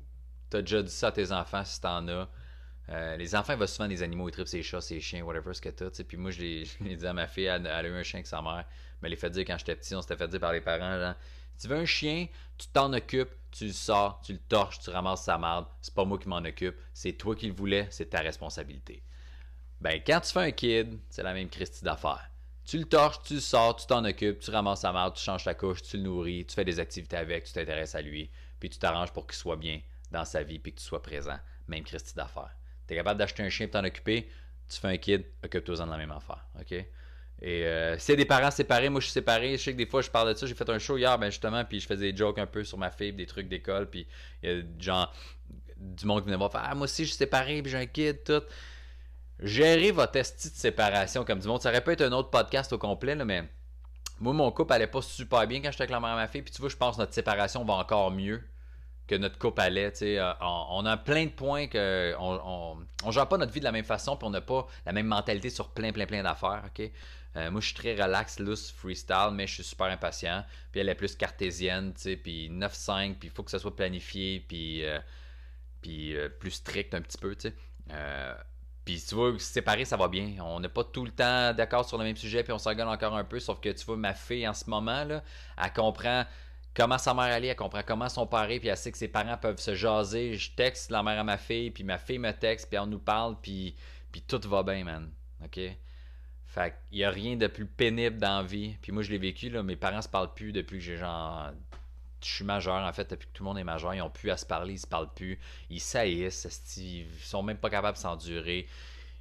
tu 0.50 0.56
as 0.56 0.61
déjà 0.61 0.82
dit 0.82 0.92
ça 0.92 1.08
à 1.08 1.12
tes 1.12 1.32
enfants 1.32 1.64
si 1.64 1.80
t'en 1.80 2.06
as 2.08 2.28
euh, 2.90 3.16
les 3.16 3.34
enfants, 3.34 3.56
voient 3.56 3.66
souvent 3.66 3.88
des 3.88 4.02
animaux, 4.02 4.28
ils 4.28 4.32
trippent 4.32 4.49
ses 4.49 4.62
chats, 4.62 4.80
ses 4.80 5.00
chiens, 5.00 5.23
whatever 5.23 5.54
ce 5.54 5.61
que 5.61 5.70
t'as. 5.70 5.90
Puis 6.04 6.16
moi, 6.16 6.30
je 6.30 6.40
l'ai 6.40 6.96
dit 6.96 7.06
à 7.06 7.12
ma 7.12 7.26
fille, 7.26 7.46
elle, 7.46 7.66
a 7.66 7.82
eu 7.82 7.92
un 7.92 8.02
chien 8.02 8.18
avec 8.18 8.26
sa 8.26 8.42
mère. 8.42 8.64
Mais 9.00 9.11
elle 9.11 9.16
fait 9.16 9.30
dire 9.30 9.44
quand 9.46 9.58
j'étais 9.58 9.76
petit, 9.76 9.94
on 9.94 10.02
s'était 10.02 10.16
fait 10.16 10.28
dire 10.28 10.40
par 10.40 10.52
les 10.52 10.61
parents, 10.61 10.99
genre, 10.99 11.14
tu 11.58 11.68
veux 11.68 11.76
un 11.76 11.87
chien, 11.87 12.26
tu 12.58 12.66
t'en 12.68 12.92
occupes, 12.92 13.32
tu 13.50 13.66
le 13.66 13.73
sors, 13.73 14.20
tu 14.23 14.32
le 14.32 14.38
torches, 14.38 14.80
tu 14.80 14.90
ramasses 14.90 15.25
sa 15.25 15.38
marde. 15.38 15.66
C'est 15.80 15.94
pas 15.94 16.04
moi 16.04 16.18
qui 16.18 16.28
m'en 16.28 16.38
occupe, 16.38 16.76
c'est 16.92 17.12
toi 17.12 17.37
qui 17.37 17.46
le 17.46 17.54
voulais, 17.54 17.87
c'est 17.90 18.11
ta 18.11 18.20
responsabilité. 18.20 19.02
Ben, 19.80 20.00
quand 20.04 20.20
tu 20.20 20.32
fais 20.32 20.40
un 20.40 20.50
kid, 20.50 20.99
c'est 21.11 21.23
la 21.23 21.34
même 21.34 21.49
Christie 21.49 21.84
d'affaires. 21.84 22.30
Tu 22.64 22.78
le 22.78 22.84
torches, 22.84 23.23
tu 23.25 23.34
le 23.34 23.40
sors, 23.40 23.76
tu 23.76 23.87
t'en 23.87 24.04
occupes, 24.04 24.40
tu 24.40 24.50
ramasses 24.50 24.80
sa 24.80 24.92
marde, 24.92 25.14
tu 25.14 25.23
changes 25.23 25.44
ta 25.44 25.54
couche, 25.54 25.82
tu 25.82 25.99
le 25.99 26.04
nourris, 26.04 26.46
tu 26.46 26.54
fais 26.54 26.64
des 26.64 26.80
activités 26.80 27.16
avec, 27.16 27.44
tu 27.44 27.52
t'intéresses 27.52 27.94
à 27.94 28.00
lui, 28.00 28.30
puis 28.58 28.70
tu 28.70 28.78
t'arranges 28.78 29.12
pour 29.12 29.26
qu'il 29.26 29.37
soit 29.37 29.56
bien 29.56 29.80
dans 30.11 30.25
sa 30.25 30.42
vie, 30.42 30.58
puis 30.58 30.73
que 30.73 30.78
tu 30.78 30.84
sois 30.84 31.02
présent. 31.02 31.38
Même 31.68 31.84
Christie 31.84 32.14
d'affaires. 32.14 32.56
Tu 32.87 32.94
es 32.94 32.96
capable 32.96 33.18
d'acheter 33.18 33.42
un 33.42 33.50
chien 33.50 33.66
et 33.66 33.70
t'en 33.70 33.84
occuper, 33.84 34.28
tu 34.68 34.80
fais 34.80 34.88
un 34.88 34.96
kid, 34.96 35.25
occupe-toi-en 35.44 35.87
de 35.87 35.90
la 35.90 35.99
même 35.99 36.12
affaire. 36.12 36.46
OK? 36.58 36.75
Et 37.46 37.66
euh, 37.66 37.98
des 38.08 38.24
parents 38.24 38.50
séparés, 38.50 38.88
moi 38.88 39.00
je 39.00 39.04
suis 39.04 39.12
séparé. 39.12 39.58
Je 39.58 39.62
sais 39.62 39.72
que 39.72 39.76
des 39.76 39.84
fois 39.84 40.00
je 40.00 40.08
parle 40.08 40.32
de 40.32 40.38
ça. 40.38 40.46
J'ai 40.46 40.54
fait 40.54 40.70
un 40.70 40.78
show 40.78 40.96
hier, 40.96 41.18
ben 41.18 41.28
justement, 41.28 41.62
puis 41.62 41.78
je 41.78 41.86
faisais 41.86 42.10
des 42.10 42.16
jokes 42.16 42.38
un 42.38 42.46
peu 42.46 42.64
sur 42.64 42.78
ma 42.78 42.90
fille, 42.90 43.12
des 43.12 43.26
trucs 43.26 43.48
d'école, 43.48 43.90
puis 43.90 44.06
il 44.42 44.50
y 44.82 44.90
a 44.90 45.10
du 45.76 46.06
monde 46.06 46.20
qui 46.20 46.24
venait 46.24 46.38
voir 46.38 46.50
Ah, 46.54 46.74
moi 46.74 46.84
aussi 46.84 47.04
je 47.04 47.10
suis 47.10 47.18
séparé, 47.18 47.60
puis 47.60 47.70
j'ai 47.70 47.76
un 47.76 47.84
kid, 47.84 48.24
tout. 48.24 48.42
Gérer 49.40 49.90
votre 49.90 50.16
esti 50.16 50.48
de 50.48 50.54
séparation 50.54 51.22
comme 51.22 51.38
du 51.38 51.46
monde. 51.46 51.60
Ça 51.60 51.68
aurait 51.68 51.84
pu 51.84 51.90
être 51.90 52.00
un 52.00 52.12
autre 52.12 52.30
podcast 52.30 52.72
au 52.72 52.78
complet, 52.78 53.14
là, 53.14 53.26
mais 53.26 53.44
moi, 54.20 54.32
mon 54.32 54.50
couple 54.50 54.72
allait 54.72 54.86
pas 54.86 55.02
super 55.02 55.46
bien 55.46 55.60
quand 55.60 55.70
j'étais 55.70 55.82
avec 55.82 55.90
la 55.90 56.00
mère 56.00 56.12
et 56.12 56.16
ma 56.16 56.28
fille. 56.28 56.40
Puis 56.40 56.54
tu 56.54 56.62
vois, 56.62 56.70
je 56.70 56.76
pense 56.76 56.96
que 56.96 57.02
notre 57.02 57.12
séparation 57.12 57.62
va 57.62 57.74
encore 57.74 58.10
mieux 58.10 58.42
que 59.06 59.14
notre 59.14 59.38
couple 59.38 59.61
allait. 59.61 59.92
Euh, 60.02 60.32
on, 60.40 60.66
on, 60.70 60.87
a 60.87 60.96
plein 60.96 61.26
de 61.26 61.30
points 61.30 61.66
que 61.66 62.14
on, 62.18 62.78
on, 63.04 63.11
gère 63.11 63.28
pas 63.28 63.37
notre 63.37 63.52
vie 63.52 63.61
de 63.61 63.64
la 63.64 63.73
même 63.73 63.84
façon, 63.84 64.16
puis 64.16 64.26
on 64.26 64.30
n'a 64.30 64.40
pas 64.40 64.66
la 64.87 64.92
même 64.92 65.06
mentalité 65.06 65.50
sur 65.50 65.70
plein, 65.70 65.92
plein, 65.92 66.06
plein 66.06 66.23
d'affaires. 66.23 66.62
ok? 66.66 66.90
Euh, 67.37 67.50
moi, 67.50 67.61
je 67.61 67.66
suis 67.66 67.75
très 67.75 67.94
relax, 67.94 68.38
loose, 68.38 68.70
freestyle, 68.70 69.30
mais 69.32 69.46
je 69.46 69.54
suis 69.54 69.64
super 69.64 69.87
impatient. 69.87 70.44
Puis 70.70 70.80
elle 70.80 70.88
est 70.88 70.94
plus 70.94 71.16
cartésienne, 71.16 71.92
puis 72.23 72.49
9-5, 72.49 73.16
puis 73.16 73.28
il 73.28 73.30
faut 73.30 73.42
que 73.42 73.50
ça 73.50 73.58
soit 73.58 73.75
planifié, 73.75 74.44
puis, 74.46 74.84
euh, 74.84 75.00
puis 75.82 76.14
plus 76.38 76.52
strict 76.52 76.94
un 76.94 77.02
petit 77.02 77.18
peu. 77.18 77.34
sais 77.37 77.54
puis 78.84 79.02
tu 79.06 79.14
vois, 79.14 79.32
séparer, 79.38 79.84
ça 79.84 79.96
va 79.96 80.08
bien. 80.08 80.37
On 80.40 80.61
n'est 80.61 80.68
pas 80.68 80.84
tout 80.84 81.04
le 81.04 81.11
temps 81.11 81.54
d'accord 81.54 81.88
sur 81.88 81.96
le 81.96 82.04
même 82.04 82.16
sujet, 82.16 82.42
puis 82.42 82.52
on 82.52 82.58
s'engueule 82.58 82.88
encore 82.88 83.16
un 83.16 83.25
peu. 83.25 83.40
Sauf 83.40 83.61
que 83.61 83.70
tu 83.70 83.84
vois, 83.87 83.96
ma 83.96 84.12
fille 84.12 84.46
en 84.46 84.52
ce 84.52 84.68
moment, 84.68 85.04
là, 85.04 85.23
elle 85.56 85.73
comprend 85.73 86.25
comment 86.75 86.99
sa 86.99 87.14
mère 87.14 87.25
allait, 87.25 87.49
elle 87.49 87.57
comprend 87.57 87.83
comment 87.87 88.09
son 88.09 88.26
père 88.26 88.50
est, 88.50 88.59
puis 88.59 88.69
elle 88.69 88.76
sait 88.76 88.93
que 88.93 88.99
ses 88.99 89.09
parents 89.09 89.38
peuvent 89.38 89.61
se 89.61 89.75
jaser. 89.75 90.35
Je 90.35 90.50
texte 90.52 90.90
la 90.90 91.02
mère 91.02 91.21
à 91.21 91.25
ma 91.25 91.38
fille, 91.38 91.71
puis 91.71 91.85
ma 91.85 91.99
fille 91.99 92.19
me 92.19 92.33
texte, 92.33 92.69
puis 92.69 92.78
on 92.78 92.87
nous 92.87 92.99
parle, 92.99 93.37
puis, 93.40 93.75
puis 94.11 94.23
tout 94.23 94.40
va 94.49 94.62
bien, 94.62 94.85
man. 94.85 95.11
OK? 95.45 95.61
Fait 96.47 96.75
qu'il 96.88 96.99
n'y 96.99 97.04
a 97.04 97.11
rien 97.11 97.37
de 97.37 97.47
plus 97.47 97.66
pénible 97.66 98.19
dans 98.19 98.38
la 98.38 98.43
vie. 98.45 98.76
Puis 98.81 98.93
moi, 98.93 99.02
je 99.02 99.11
l'ai 99.11 99.19
vécu, 99.19 99.50
là, 99.50 99.62
mes 99.62 99.76
parents 99.76 100.02
se 100.02 100.09
parlent 100.09 100.33
plus 100.35 100.52
depuis 100.52 100.78
que 100.78 100.85
j'ai 100.85 100.97
genre. 100.97 101.50
Je 102.23 102.28
suis 102.28 102.45
majeur, 102.45 102.76
en 102.76 102.93
fait, 102.93 103.11
depuis 103.11 103.26
que 103.26 103.33
tout 103.33 103.43
le 103.43 103.49
monde 103.49 103.59
est 103.59 103.64
majeur. 103.64 103.93
Ils 103.93 104.00
ont 104.00 104.11
plus 104.11 104.31
à 104.31 104.37
se 104.37 104.47
parler, 104.47 104.75
ils 104.75 104.78
se 104.78 104.87
parlent 104.87 105.12
plus. 105.12 105.38
Ils 105.69 105.81
saillissent, 105.81 106.76
ils 106.76 107.07
sont 107.21 107.43
même 107.43 107.59
pas 107.59 107.71
capables 107.71 107.97
de 107.97 108.02
s'endurer. 108.02 108.66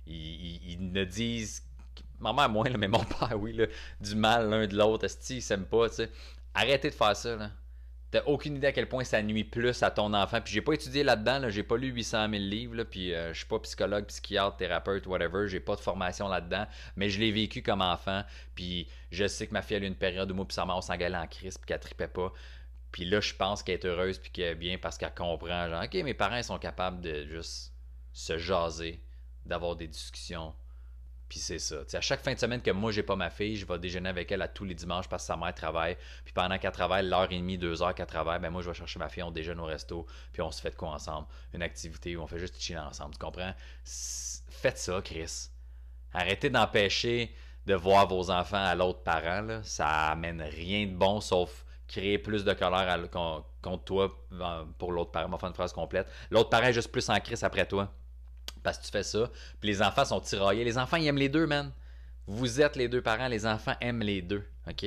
Ils, 0.06 0.78
ne 0.80 1.04
disent 1.04 1.64
ma 2.20 2.34
mère 2.34 2.50
moins, 2.50 2.70
mais 2.78 2.88
mon 2.88 3.04
père, 3.20 3.38
oui, 3.38 3.60
du 4.00 4.16
mal 4.16 4.50
l'un 4.50 4.68
de 4.68 4.78
l'autre. 4.78 5.08
Ils 5.30 5.42
s'aiment 5.42 5.66
pas, 5.66 5.90
tu 5.90 5.96
sais. 5.96 6.12
Arrêtez 6.54 6.90
de 6.90 6.96
faire 6.96 7.16
ça, 7.16 7.36
là. 7.36 7.52
T'as 8.12 8.22
aucune 8.26 8.58
idée 8.58 8.68
à 8.68 8.72
quel 8.72 8.88
point 8.88 9.04
ça 9.04 9.24
nuit 9.24 9.44
plus 9.44 9.82
à 9.82 9.90
ton 9.90 10.14
enfant. 10.14 10.40
Puis 10.40 10.54
j'ai 10.54 10.62
pas 10.62 10.74
étudié 10.74 11.04
là-dedans, 11.04 11.40
là. 11.40 11.50
j'ai 11.50 11.64
pas 11.64 11.78
lu 11.78 11.88
800 11.88 12.30
000 12.30 12.44
livres, 12.44 12.76
là. 12.76 12.86
puis 12.86 13.12
euh, 13.12 13.34
je 13.34 13.40
suis 13.40 13.48
pas 13.48 13.58
psychologue, 13.58 14.06
psychiatre, 14.06 14.56
thérapeute, 14.56 15.08
whatever, 15.08 15.48
j'ai 15.48 15.60
pas 15.60 15.76
de 15.76 15.82
formation 15.82 16.28
là-dedans, 16.28 16.68
mais 16.96 17.10
je 17.10 17.20
l'ai 17.20 17.32
vécu 17.32 17.64
comme 17.64 17.82
enfant. 17.82 18.24
Puis 18.54 18.88
je 19.10 19.26
sais 19.26 19.48
que 19.48 19.54
ma 19.54 19.64
fille 19.64 19.78
a 19.78 19.80
eu 19.80 19.88
une 19.88 19.96
période 19.96 20.30
où 20.30 20.36
moi 20.36 20.46
puis 20.48 20.54
sa 20.54 20.64
mère 20.64 20.78
on 20.78 20.82
s'engueulait 20.82 21.18
en 21.18 21.26
crise, 21.26 21.58
puis 21.58 21.66
qu'elle 21.66 21.80
tripait 21.80 22.08
pas. 22.08 22.32
Puis 22.92 23.06
là, 23.06 23.20
je 23.20 23.34
pense 23.34 23.64
qu'elle 23.64 23.80
est 23.80 23.86
heureuse, 23.86 24.20
puis 24.20 24.30
qu'elle 24.30 24.52
est 24.52 24.56
bien 24.56 24.78
parce 24.78 25.00
qu'elle 25.00 25.16
comprend, 25.16 25.68
genre, 25.68 25.84
ok, 25.84 25.94
mes 26.04 26.14
parents 26.14 26.44
sont 26.44 26.60
capables 26.60 27.02
de 27.02 27.26
juste 27.26 27.74
se 28.14 28.38
jaser, 28.38 29.02
d'avoir 29.44 29.76
des 29.76 29.88
discussions, 29.88 30.54
puis 31.34 31.40
c'est 31.40 31.58
ça. 31.58 31.78
à 31.94 32.02
chaque 32.02 32.22
fin 32.22 32.36
de 32.36 32.40
semaine 32.40 32.62
que 32.62 32.70
moi, 32.70 32.92
j'ai 32.92 33.02
pas 33.02 33.16
ma 33.16 33.32
fille, 33.32 33.56
je 33.56 33.66
vais 33.66 33.80
déjeuner 33.80 34.08
avec 34.08 34.32
elle 34.32 34.44
à 34.44 34.48
tous 34.48 34.66
les 34.66 34.76
dimanches 34.76 35.10
parce 35.10 35.24
que 35.24 35.28
sa 35.28 35.36
mère 35.36 35.52
travaille. 35.56 35.98
Puis 36.24 36.32
pendant 36.32 36.60
qu'elle 36.60 36.72
travaille, 36.72 37.10
l'heure 37.10 37.32
et 37.32 37.40
demie, 37.40 37.58
deux 37.58 37.82
heures 37.82 37.96
qu'elle 37.96 38.06
travaille, 38.06 38.40
ben 38.40 38.52
moi, 38.52 38.62
je 38.62 38.70
vais 38.70 38.76
chercher 38.76 39.00
ma 39.00 39.10
fille, 39.10 39.24
on 39.24 39.32
déjeune 39.32 39.60
au 39.60 39.66
resto, 39.66 40.06
puis 40.32 40.44
on 40.44 40.52
se 40.52 40.62
fait 40.62 40.70
de 40.70 40.76
quoi 40.76 40.90
ensemble. 40.90 41.26
Une 41.56 41.64
activité 41.64 42.16
où 42.16 42.22
on 42.22 42.28
fait 42.28 42.38
juste 42.38 42.62
chiller 42.62 42.78
ensemble. 42.78 43.16
Tu 43.16 43.18
comprends? 43.18 43.52
Faites 43.84 44.78
ça, 44.78 45.02
Chris. 45.04 45.50
Arrêtez 46.14 46.52
d'empêcher 46.52 47.34
de 47.66 47.74
voir 47.74 48.08
vos 48.08 48.30
enfants 48.30 48.64
à 48.64 48.76
l'autre 48.76 49.02
parent. 49.02 49.62
Ça 49.64 49.88
amène 50.12 50.40
rien 50.40 50.86
de 50.86 50.94
bon 50.94 51.20
sauf 51.20 51.66
créer 51.88 52.20
plus 52.20 52.44
de 52.44 52.54
colère 52.54 53.10
contre 53.10 53.84
toi 53.86 54.16
euh, 54.34 54.66
pour 54.78 54.92
l'autre 54.92 55.10
parent. 55.10 55.30
On 55.30 55.32
va 55.32 55.40
faire 55.40 55.50
une 55.50 55.56
phrase 55.56 55.74
complète. 55.74 56.08
L'autre 56.30 56.52
parent 56.52 56.68
est 56.68 56.74
juste 56.74 56.92
plus 56.92 57.10
en 57.10 57.20
crise 57.20 57.44
après 57.44 57.66
toi 57.66 57.92
parce 58.64 58.78
que 58.78 58.86
tu 58.86 58.92
fais 58.92 59.04
ça. 59.04 59.30
Puis 59.60 59.70
les 59.70 59.82
enfants 59.82 60.06
sont 60.06 60.20
tiraillés. 60.22 60.64
Les 60.64 60.78
enfants, 60.78 60.98
ils 60.98 61.08
aiment 61.08 61.18
les 61.18 61.30
deux, 61.30 61.46
man. 61.46 61.72
Vous 62.26 62.62
êtes 62.62 62.76
les 62.76 62.88
deux 62.88 63.02
parents, 63.02 63.28
les 63.28 63.46
enfants 63.46 63.76
aiment 63.82 64.02
les 64.02 64.22
deux. 64.22 64.44
OK? 64.68 64.86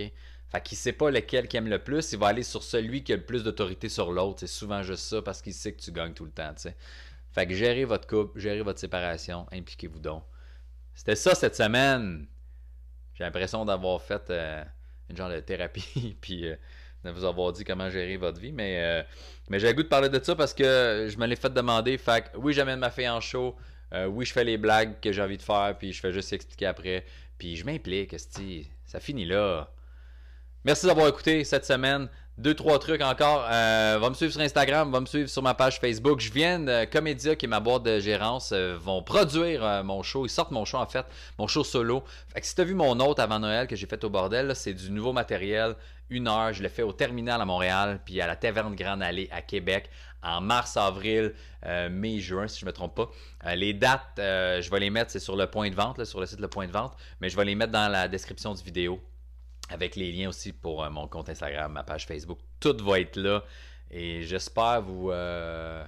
Fait 0.48 0.60
qu'il 0.62 0.78
sait 0.78 0.92
pas 0.92 1.10
lequel 1.10 1.48
qui 1.48 1.56
aime 1.56 1.68
le 1.68 1.82
plus, 1.82 2.12
il 2.12 2.18
va 2.18 2.28
aller 2.28 2.42
sur 2.42 2.62
celui 2.62 3.02
qui 3.02 3.12
a 3.12 3.16
le 3.16 3.24
plus 3.24 3.42
d'autorité 3.42 3.88
sur 3.88 4.12
l'autre. 4.12 4.40
C'est 4.40 4.46
souvent 4.46 4.82
juste 4.82 5.02
ça 5.04 5.20
parce 5.22 5.42
qu'il 5.42 5.54
sait 5.54 5.72
que 5.72 5.80
tu 5.80 5.92
gagnes 5.92 6.14
tout 6.14 6.24
le 6.24 6.30
temps, 6.30 6.54
tu 6.54 6.68
Fait 7.32 7.46
que 7.46 7.54
gérez 7.54 7.84
votre 7.84 8.06
couple, 8.06 8.38
gérez 8.38 8.62
votre 8.62 8.78
séparation, 8.78 9.46
impliquez-vous 9.52 9.98
donc. 9.98 10.24
C'était 10.94 11.16
ça 11.16 11.34
cette 11.34 11.56
semaine. 11.56 12.26
j'ai 13.14 13.24
l'impression 13.24 13.64
d'avoir 13.64 14.00
fait 14.00 14.32
une 15.10 15.16
genre 15.16 15.30
de 15.30 15.40
thérapie, 15.40 16.16
puis 16.20 16.46
de 17.04 17.10
vous 17.10 17.24
avoir 17.24 17.52
dit 17.52 17.64
comment 17.64 17.88
gérer 17.90 18.16
votre 18.16 18.40
vie. 18.40 18.52
Mais, 18.52 19.06
mais 19.48 19.58
j'ai 19.58 19.68
le 19.68 19.74
goût 19.74 19.82
de 19.82 19.88
parler 19.88 20.08
de 20.08 20.22
ça 20.22 20.34
parce 20.34 20.54
que 20.54 21.06
je 21.08 21.18
me 21.18 21.26
l'ai 21.26 21.36
fait 21.36 21.52
demander. 21.52 21.96
Fait 21.98 22.24
que 22.24 22.38
oui, 22.38 22.52
j'amène 22.52 22.78
ma 22.78 22.90
fille 22.90 23.08
en 23.08 23.20
show. 23.20 23.54
oui, 24.08 24.24
je 24.24 24.32
fais 24.32 24.44
les 24.44 24.58
blagues 24.58 25.00
que 25.00 25.12
j'ai 25.12 25.22
envie 25.22 25.36
de 25.36 25.42
faire, 25.42 25.76
puis 25.78 25.92
je 25.92 26.00
fais 26.00 26.12
juste 26.12 26.32
expliquer 26.32 26.66
après. 26.66 27.04
Puis 27.38 27.56
je 27.56 27.64
m'implique, 27.64 28.16
ça 28.86 29.00
finit 29.00 29.26
là. 29.26 29.70
Merci 30.64 30.86
d'avoir 30.86 31.06
écouté 31.06 31.44
cette 31.44 31.64
semaine. 31.64 32.08
Deux, 32.38 32.52
trois 32.52 32.78
trucs 32.78 33.00
encore. 33.00 33.46
Euh, 33.50 33.96
va 33.98 34.10
me 34.10 34.14
suivre 34.14 34.30
sur 34.30 34.42
Instagram, 34.42 34.92
va 34.92 35.00
me 35.00 35.06
suivre 35.06 35.26
sur 35.26 35.42
ma 35.42 35.54
page 35.54 35.80
Facebook. 35.80 36.20
Je 36.20 36.30
viens 36.30 36.58
de 36.58 36.84
Comédia, 36.84 37.34
qui 37.34 37.46
est 37.46 37.48
ma 37.48 37.60
boîte 37.60 37.84
de 37.84 37.98
gérance, 37.98 38.52
euh, 38.52 38.76
vont 38.78 39.02
produire 39.02 39.64
euh, 39.64 39.82
mon 39.82 40.02
show. 40.02 40.26
Ils 40.26 40.28
sortent 40.28 40.50
mon 40.50 40.66
show, 40.66 40.76
en 40.76 40.84
fait, 40.84 41.06
mon 41.38 41.46
show 41.46 41.64
solo. 41.64 42.04
Fait 42.34 42.42
que 42.42 42.46
si 42.46 42.54
tu 42.54 42.60
as 42.60 42.64
vu 42.64 42.74
mon 42.74 43.00
autre 43.00 43.22
avant 43.22 43.38
Noël 43.38 43.66
que 43.66 43.74
j'ai 43.74 43.86
fait 43.86 44.04
au 44.04 44.10
bordel, 44.10 44.54
c'est 44.54 44.74
du 44.74 44.90
nouveau 44.90 45.14
matériel. 45.14 45.76
Une 46.10 46.28
heure, 46.28 46.52
je 46.52 46.62
l'ai 46.62 46.68
fait 46.68 46.82
au 46.82 46.92
terminal 46.92 47.40
à 47.40 47.46
Montréal, 47.46 48.00
puis 48.04 48.20
à 48.20 48.26
la 48.26 48.36
Taverne 48.36 48.74
Grande 48.76 49.02
Allée 49.02 49.30
à 49.32 49.40
Québec 49.40 49.88
en 50.22 50.42
mars, 50.42 50.76
avril, 50.76 51.32
mai, 51.90 52.18
juin, 52.18 52.48
si 52.48 52.60
je 52.60 52.66
ne 52.66 52.70
me 52.70 52.74
trompe 52.74 52.96
pas. 52.96 53.54
les 53.54 53.72
dates, 53.72 54.12
je 54.16 54.70
vais 54.70 54.80
les 54.80 54.90
mettre, 54.90 55.10
c'est 55.10 55.20
sur 55.20 55.36
le 55.36 55.46
point 55.46 55.70
de 55.70 55.74
vente, 55.74 56.04
sur 56.04 56.20
le 56.20 56.26
site 56.26 56.40
Le 56.40 56.48
Point 56.48 56.66
de 56.66 56.72
Vente, 56.72 56.96
mais 57.20 57.28
je 57.28 57.36
vais 57.36 57.44
les 57.44 57.54
mettre 57.54 57.72
dans 57.72 57.88
la 57.88 58.08
description 58.08 58.52
du 58.52 58.62
vidéo 58.62 59.00
avec 59.68 59.96
les 59.96 60.12
liens 60.12 60.28
aussi 60.28 60.52
pour 60.52 60.82
euh, 60.82 60.90
mon 60.90 61.08
compte 61.08 61.28
Instagram, 61.28 61.72
ma 61.72 61.82
page 61.82 62.06
Facebook. 62.06 62.38
Tout 62.60 62.76
va 62.84 63.00
être 63.00 63.16
là. 63.16 63.44
Et 63.90 64.22
j'espère 64.22 64.82
vous, 64.82 65.10
euh, 65.10 65.84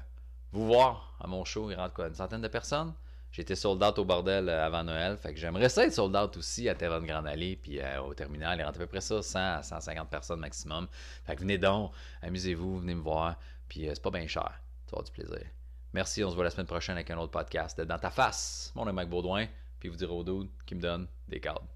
vous 0.53 0.67
voir 0.67 1.17
à 1.21 1.27
mon 1.27 1.45
show. 1.45 1.71
Il 1.71 1.75
rentre 1.75 1.95
quoi 1.95 2.09
Une 2.09 2.15
centaine 2.15 2.41
de 2.41 2.49
personnes? 2.49 2.95
J'étais 3.31 3.55
sold 3.55 3.83
out 3.83 3.99
au 3.99 4.05
bordel 4.05 4.49
euh, 4.49 4.67
avant 4.67 4.83
Noël. 4.85 5.17
Fait 5.17 5.35
que 5.35 5.41
j'aimerais 5.41 5.69
ça 5.69 5.85
être 5.85 5.93
sold 5.93 6.17
out 6.17 6.37
aussi 6.37 6.69
à 6.69 6.75
Terre 6.75 7.01
Grande 7.01 7.27
Allée 7.27 7.57
puis 7.57 7.81
au 8.05 8.15
terminal. 8.15 8.59
Il 8.59 8.65
rentre 8.65 8.79
à 8.79 8.81
peu 8.81 8.87
près 8.87 9.01
ça, 9.01 9.23
100 9.23 9.39
à 9.39 9.63
150 9.63 10.09
personnes 10.09 10.41
maximum. 10.41 10.89
Fait 11.25 11.35
que 11.35 11.41
venez 11.41 11.59
donc, 11.59 11.93
amusez-vous, 12.23 12.81
venez 12.81 12.95
me 12.95 13.03
voir. 13.03 13.37
Puis 13.69 13.87
c'est 13.89 14.03
pas 14.03 14.11
bien 14.11 14.27
cher. 14.27 14.61
Tu 14.87 14.97
vas 14.97 15.03
du 15.03 15.13
plaisir. 15.13 15.47
Merci, 15.93 16.23
on 16.25 16.31
se 16.31 16.35
voit 16.35 16.45
la 16.45 16.51
semaine 16.51 16.67
prochaine 16.67 16.97
avec 16.97 17.11
un 17.11 17.19
autre 17.19 17.33
podcast 17.33 17.81
Dans 17.81 17.99
ta 17.99 18.11
face. 18.11 18.73
Mon 18.75 18.85
nom 18.85 18.91
est 18.91 18.95
Mike 18.95 19.11
Baudouin. 19.11 19.47
Puis 19.79 19.89
vous 19.89 19.97
dire 19.97 20.13
au 20.13 20.25
dude 20.25 20.51
qui 20.67 20.75
me 20.75 20.81
donne 20.81 21.07
des 21.29 21.41
cadres. 21.41 21.67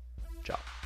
Ciao. 0.44 0.81